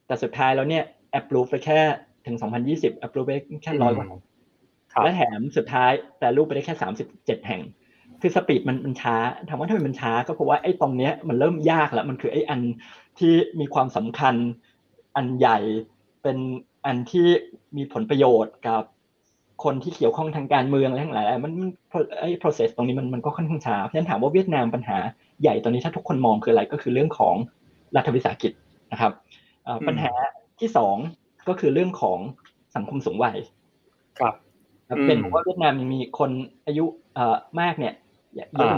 [0.06, 0.84] แต่สุดท้ายแล้วเนี่ย
[1.18, 1.80] approve ไปแค่
[2.26, 2.36] ถึง
[2.70, 4.20] 2020 approve ไปแค่ร้อยกว่าแห่ง
[5.04, 7.62] และแถมสุดท้ายแต่รูปไปได้แค่สามสิบเจ็ดแห่ง
[8.20, 9.16] คือสปีดมันมันช้า
[9.48, 12.60] ถามว่าทำไมมันช้าก็เพราะว่าไอ้ตรงเนี้ยมันเริ่มยากแล้ว มันคือไอ้อัน
[13.18, 14.34] ที่มีความสำคัญ
[15.16, 15.58] อันใหญ่
[16.22, 16.38] เป็น
[16.86, 17.26] อันที่
[17.76, 18.82] มีผลประโยชน์กับ
[19.64, 21.52] คนที่เกี่ยวข้องทางการเมืองอะไรทั้งหลายมัน
[22.20, 24.98] ไอ้ process ตรงนี้มันมันก็ค่อนข้างช้าเพราะฉะนั้นถามว่าเวียดนามปัญหา
[25.42, 27.34] ใหญ่ตอนนี้ถ้าทุกคนมองคืออะไรก็คือเรื่องของ
[27.96, 28.52] รัฐวิสาหกิจ
[28.92, 29.12] นะครับ
[29.88, 30.12] ปัญหา
[30.60, 30.96] ที่สอง
[31.48, 32.18] ก็คือเรื่องของ
[32.76, 33.38] สังคมสูงวัย
[34.20, 34.34] ครับ
[35.06, 36.30] เป็นผมว่าเวียดนามมีคน
[36.66, 36.84] อายุ
[37.14, 37.94] เอ่อมากเนี่ย
[38.34, 38.72] เยอะ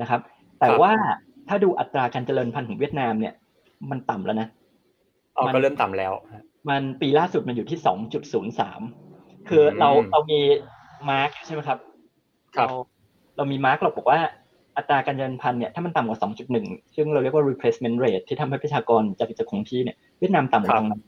[0.00, 0.20] นะครับ
[0.60, 0.92] แต่ว่า
[1.48, 3.34] ถ้าดูอัตราการเจริญพันธุ์ของเวียดนามเนี่ย
[3.90, 4.48] มันต่ำแล้วนะ
[5.46, 6.12] มันก็เริ่มต่ำแล้ว
[6.68, 8.80] มันปีล่าสุดมันอยู่ที่สองจุดศูนย์สาม
[9.48, 10.40] คือเราเรามี
[11.10, 11.78] mark ใช่ไหมครับ
[12.54, 12.66] เรา
[13.36, 14.20] เรามี mark เราบอกว่า
[14.76, 16.18] อัตราการเจริญพันธุ์เนี่ยถ้ามันต่ำกว่า
[16.58, 21.02] 2.1 ซึ่งเราเรียกว่า replacement rate ที่ทำให้ประชากรจะกิจคงที่เนี่ยเวียดนามต่ำกว่าตรงนั้น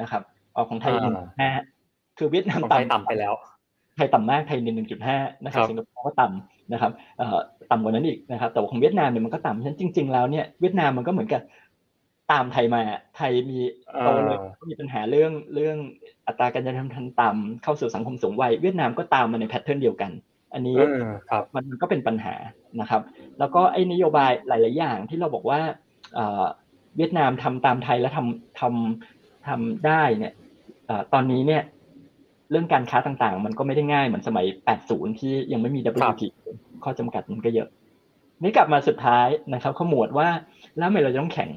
[0.00, 0.22] นะครับ
[0.56, 1.50] ออกของไทยหนึ่งห้า
[2.18, 3.32] คือเวียดนามต่ำต่ำไปแล้ว
[3.96, 7.38] ไทยต่ำมากไทยหนึ่งจุดห้านะครับสิงคโปร์ก็ต่ำนะครับเอ่อ
[7.70, 11.42] ต่ำกว่านั้นอีกนะครับแต่ของเวียดนามเนี่ยมันก็ต่ำฉะนั้นจริง ๆ แล้วเนี่ยเวียดนามมันก็เหมือนกับ
[12.30, 12.80] ตามไทยมา
[13.16, 13.58] ไทยมี
[14.00, 15.76] โตเลยก็มีปัญหาเรื่องเรื่อง
[16.26, 20.10] อัตราการเจริญพันธุ์ต่ำเข้าสู่สังคมสูงวัยเวียดนามก็ตามมาในแพทเทิร์นเดียวกัน
[20.54, 20.78] อันนี้
[21.54, 22.34] มันก็เป็นปัญหา
[22.80, 23.02] นะครับ
[23.38, 25.60] แล้วก็ไอ้นโยบายหลาย ๆ อย่างที่เราบอกว่า
[26.96, 30.32] เวียดนามทำตามไทยแล้วทำทำทำได้เนี่ย
[31.12, 31.62] ตอนนี้เนี่ย
[32.50, 34.46] เรื่องการค้าต่างๆ มันก็ไม่ได้ง่ายเหมือนสมัย
[34.84, 36.36] 80 ที่ยังไม่มี WTO
[36.84, 37.68] ข้อจำกัดมันก็เยอะ
[38.42, 40.28] นี่กลับมาสุดท้ายนะครับขมวดว่า
[40.76, 41.50] แล้วทำไมเราต้องแข่ง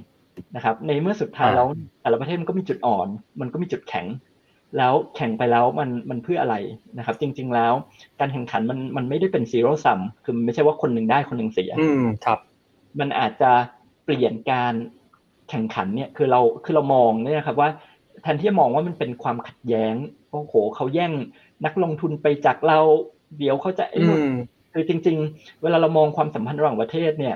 [0.55, 1.67] นะครับ ในเมื่อสุดท้ายแล้ว
[2.01, 3.07] แต่ละประเทศมันก็มีจุดอ่อน
[3.41, 4.05] มันก็มีจุดแข็ง
[4.77, 6.55] แล้วแข่งไปแล้วมันมันเพื่ออะไร
[6.97, 7.73] นะครับ จริง ๆแล้ว
[8.19, 12.39] การแข่งขันมันมันไม่ได้เป็นซีโร่ซัมคือไม่ใช่ว่าคนหนึ่งได้คนหนึ่งเสียอืมครับ
[12.99, 13.51] มันอาจจะ
[14.03, 14.73] เปลี่ยนการ
[15.49, 17.69] แข่งขันเนี่ยคือเราคือเรามองเนี่ยครับว่า
[18.21, 19.93] แทนที่จะมองว่ามันเป็นความขัดแย้ง
[20.31, 21.11] โอ้โหเขาแย่ง
[21.65, 22.79] นักลงทุนไปจากเรา
[23.39, 24.19] เดี๋ยวเขาจะไอ้นู่น
[24.73, 27.35] คือจริง ๆ เวลาเรามองความสัมพันธ์ระหว่างประเทศเนี่ย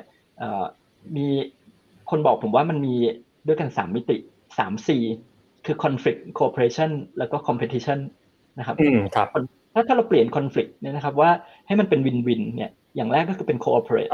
[1.15, 1.27] มี
[2.09, 2.95] คนบอกผมว่ามันมี
[3.47, 4.17] ด้วยกันสามมิติ
[4.59, 5.03] สามสี่
[5.65, 7.99] คือ conflict cooperation แล้วก็ competition
[8.59, 9.27] นะครับอืมครับ
[9.73, 11.31] ถ้าถ้าเราเปลี่ยน conflict เนี่ยนะครับว่า
[11.67, 14.11] ให้มันเป็น win win เนี่ยอย่างแรกก็คือเป็น cooperate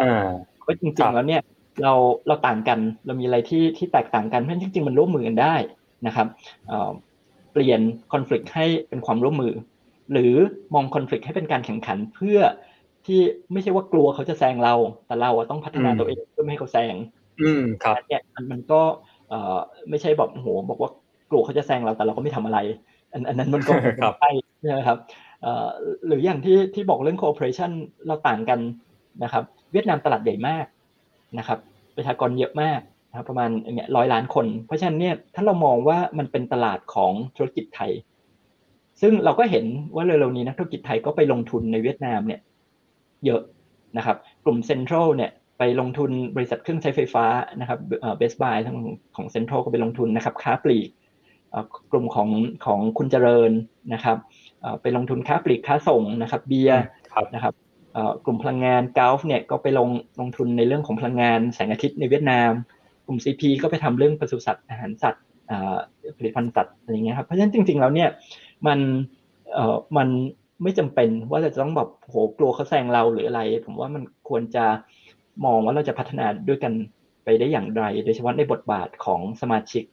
[0.62, 1.42] เพราะจริงๆแล้วเนี่ย
[1.84, 1.94] เรา
[2.28, 5.56] เราต่างกันเรามีอะไรที่ที่แตกต่างกันเพราะจริง ๆ มันร่วมมือกันได้
[6.08, 6.28] นะครับ
[7.52, 7.82] เปลี่ยน
[8.14, 9.54] conflict ให้เป็นความร่วมมือ
[10.12, 10.34] หรือ
[10.74, 12.40] มอง conflict ให้เป็นการแข่งขันเพื่อ
[13.06, 13.20] ที่
[13.52, 14.76] ไม่ใช่ว่ากลัวเขาจะแซงเรา
[15.06, 16.96] แต่เราต้องพัฒนาตัวเองเพื่อไม่ให้เขาแซง
[17.42, 18.22] อืมครับเนี่ย
[18.52, 18.82] มันก็
[19.30, 19.58] เอ่อ
[19.90, 20.92] ไม่ใช่แบบโหบอกว่า
[21.30, 22.60] กลัวเขาจะแซงเราแต่เราก็ไม่ทำอะไร
[23.12, 24.30] อันอันนั้นมันก็ไม่ใช่
[24.80, 24.98] นะครับ
[25.42, 25.68] เอ่อ
[26.08, 27.72] หรืออย่างที่ที่บอกเรื่อง cooperation
[28.08, 28.60] เราต่างกัน
[29.24, 30.66] นะครับ เวียดนามตลาดใหญ่มาก
[31.38, 31.60] นะครับ
[31.96, 32.80] ประชากรเยอะมาก
[33.10, 37.92] นะประมาณเนี่ยร้อยล้านคน เพราะฉะนั้นเนี่ยถ้าเรามองว่ามันเป็นตลาดของธุรกิจไทย
[39.02, 39.66] ซึ่งเราก็เห็น
[39.96, 42.42] ว่าเร็วๆนี้นักธุรกิจไทยก็ไปลงทุนในเวียดนามเนี่ย
[43.26, 43.42] เยอะ
[43.98, 47.26] นะครับ กลุ่มเซ็นทรัลเนี่ย ไปลงทุนบริษัทเครื่องใช้ไฟฟ้า
[47.60, 47.80] นะครับ
[48.18, 48.78] เบสบายทั้ง
[49.16, 50.90] ของเซ็นทรัลก็ไปลงทุนนะครับค้าปลีก
[51.92, 52.30] กลุ่มของ
[52.66, 53.52] ของคุณเจริญ
[53.94, 54.18] นะครับ
[54.82, 56.82] ไปลงทุนค้าปลีกค้าส่งนะครับเบียร์
[57.36, 57.54] นะครับ
[58.26, 59.90] กลุ่มพลังงานกาฟเนี่ยก็ไปลง
[60.20, 62.52] ลงทุนในเรื่องของพลังงานแสงอาทิตย์ในเวียดนาม
[63.06, 65.24] กลุ่ม CP ก็ไปทำเรื่องปศุสัตว์อาหารสัตว์
[66.18, 68.10] ผลิตภัณฑ์สัตว์อะไรเงี้ยครับเพราะฉะนั้นจริง ๆ แล้วเนี่ย
[68.68, 68.80] มัน
[69.98, 70.10] มัน
[70.64, 74.66] ไม่จำเป็นว่าจะต้องแบบโหกลัวเขาแซงเราหรืออะไร ผมว่ามันควรจะ
[75.46, 76.74] มองว่าเราจะพัฒนาด้วยกัน
[77.24, 79.84] ไปได้อย่างไร โดยเฉพาะในบทบาทของสมาชิก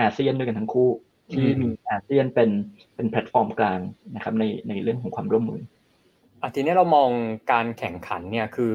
[0.00, 0.90] อาเซียนด้วยกันทั้งคู่
[1.32, 2.50] ที่มีอาเซียนเป็น
[2.94, 3.80] เป็นแพลตฟอร์มกลาง
[4.14, 5.60] นะครับในในเรื่องของความร่วมมือ
[6.40, 7.10] อทีนี้เรามอง
[7.52, 8.74] การแข่งขันเนี่ยคือ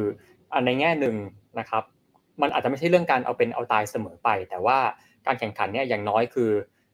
[0.54, 1.16] อันในแง่หนึ่ง
[1.60, 1.84] นะครับ
[2.42, 4.78] มันอาจจะไม่ใช่เรื่องการเอาเป็นเอาตายเสมอไป แต่ว่า
[5.28, 6.52] การแข่งขันเนี่ยอย่างน้อยคือ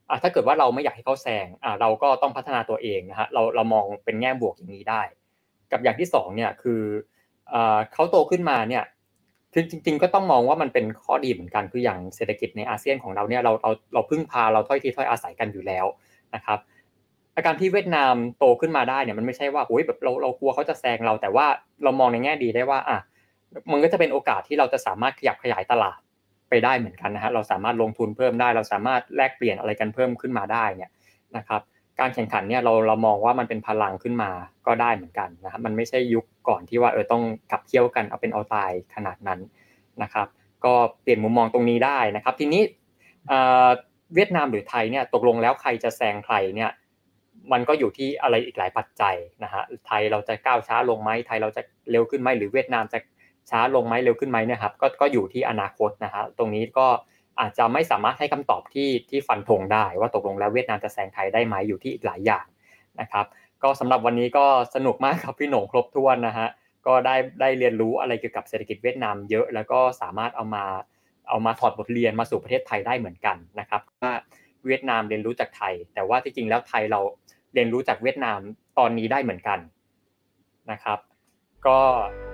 [0.10, 5.02] อะถ้าเกิดว่าเราไม่อยากให้เขาแซงอะเราก็ต้องพัฒนาตัวเองนะฮะเราเรามองเป็นแง่บวกอย่างนี้ได้
[5.72, 6.82] กับอย่างที่สองเนี่ยคือ
[7.54, 8.84] อ่าเขาโตขึ้นมาเนี่ย
[9.54, 15.86] คือจริง ๆ ก็ต้องมองว่ามันเป็นข้อดีเหมือนกันคืออย่างเศรษฐกิจในอาเซียนของเราเนี่ยเราเราเราพึ่งพาเราถ้อยทีถ้อยอาศัยกันอยู่แล้ว
[16.36, 16.60] นะครับ
[17.36, 21.46] อาการที่เวียดนามโตขึ้นมาได้เนี่ยมันไม่ใช่ว่าโอ้ยแบบเราเรากลัวเขาจะแซงเรา แต่ว่า
[21.84, 23.00] เรามองในแง่ดีได้ว่าอะ
[23.72, 26.00] มันก็จะเป็นโอกาสที่เราจะสามารถขยับขยายตลาด
[26.50, 30.92] ไปได้เหมือนกันนะฮะเราสามารถลงทุนเพิ่มได้ เราสามารถแลกเปลี่ยนอะไรกันเพิ่มขึ้นมาได้เนี่ย
[31.38, 31.62] นะครับ
[32.00, 34.32] การแข่งขันเนี่ยเราเรามองว่ามันเป็นพลังขึ้นมา
[34.68, 39.40] ก็ได้เหมือนกันนะครับมันไม่ใช่ยุคก่อนที่ว่าเออต้องขับเคี่ยวกันเอาเป็นเอาตายขนาดนั้น
[40.04, 40.28] นะครับ
[40.66, 42.62] ก็เปลี่ยนมุมมองตรงนี้ได้นะครับ ทีนี้
[44.16, 46.72] เวียดนามหรือไทยเนี่ยตกลงแล้วใครจะแซงใครเนี่ย
[47.52, 53.00] มันก็อยู่ที่อะไรอีกหลายปัจจัยนะฮะไทยเราจะก้าวช้าลงไหมไทยเราจะเร็วขึ้นไหมหรือเวียดนามจะ
[53.50, 56.88] ช้าลงไหมเร็วขึ้นไหมนี่ยครับก็ก็อยู่ที่อนาคตนะฮะตรงนี้ก็
[57.40, 62.46] อาจจะไม่สามารถให้คำตอบที่ที่ฟันธงได้ ว่าตกลงแล้วเวียดนามจะแซงไทยได้ไหมอยู่ที่อีกหลายอย่าง
[63.02, 63.26] นะครับ
[63.64, 66.48] ก็สำหรับวันนี้ก็สนุกมากครับพี่หนงครบถ้วนนะฮะ
[66.88, 70.66] ก็ได้ได้เรียนรู้อะไรเกี่ยวกับเศรษฐกิจเวียดนามเยอะ แล้วก็สามารถเอามา
[71.30, 74.12] เอามาถอดบทเรียนมาสู่ประเทศไทยได้เหมือนกันนะครับว่า
[74.66, 77.00] เวียดนามเรียนรู้จากไทย แต่ว่าที่จริงแล้วไทยเรา
[77.54, 78.40] เรียนรู้จากเวียดนาม
[78.80, 79.60] ตอนนี้ได้เหมือนกัน
[80.72, 81.00] นะครับ
[81.68, 81.80] ก็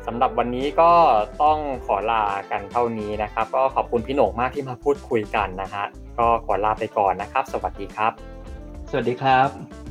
[0.05, 0.91] สำหรับวันนี้ก็
[1.43, 5.85] ต้องขอลากันเท่านี้นะครับ ก็ขอบคุณพี่โหน่งมากที่มาพูดคุยกันนะฮะ
[6.19, 8.11] ก็ขอลาไปก่อนนะครับ สวัสดีครับ
[8.89, 9.88] สวัสดีครับ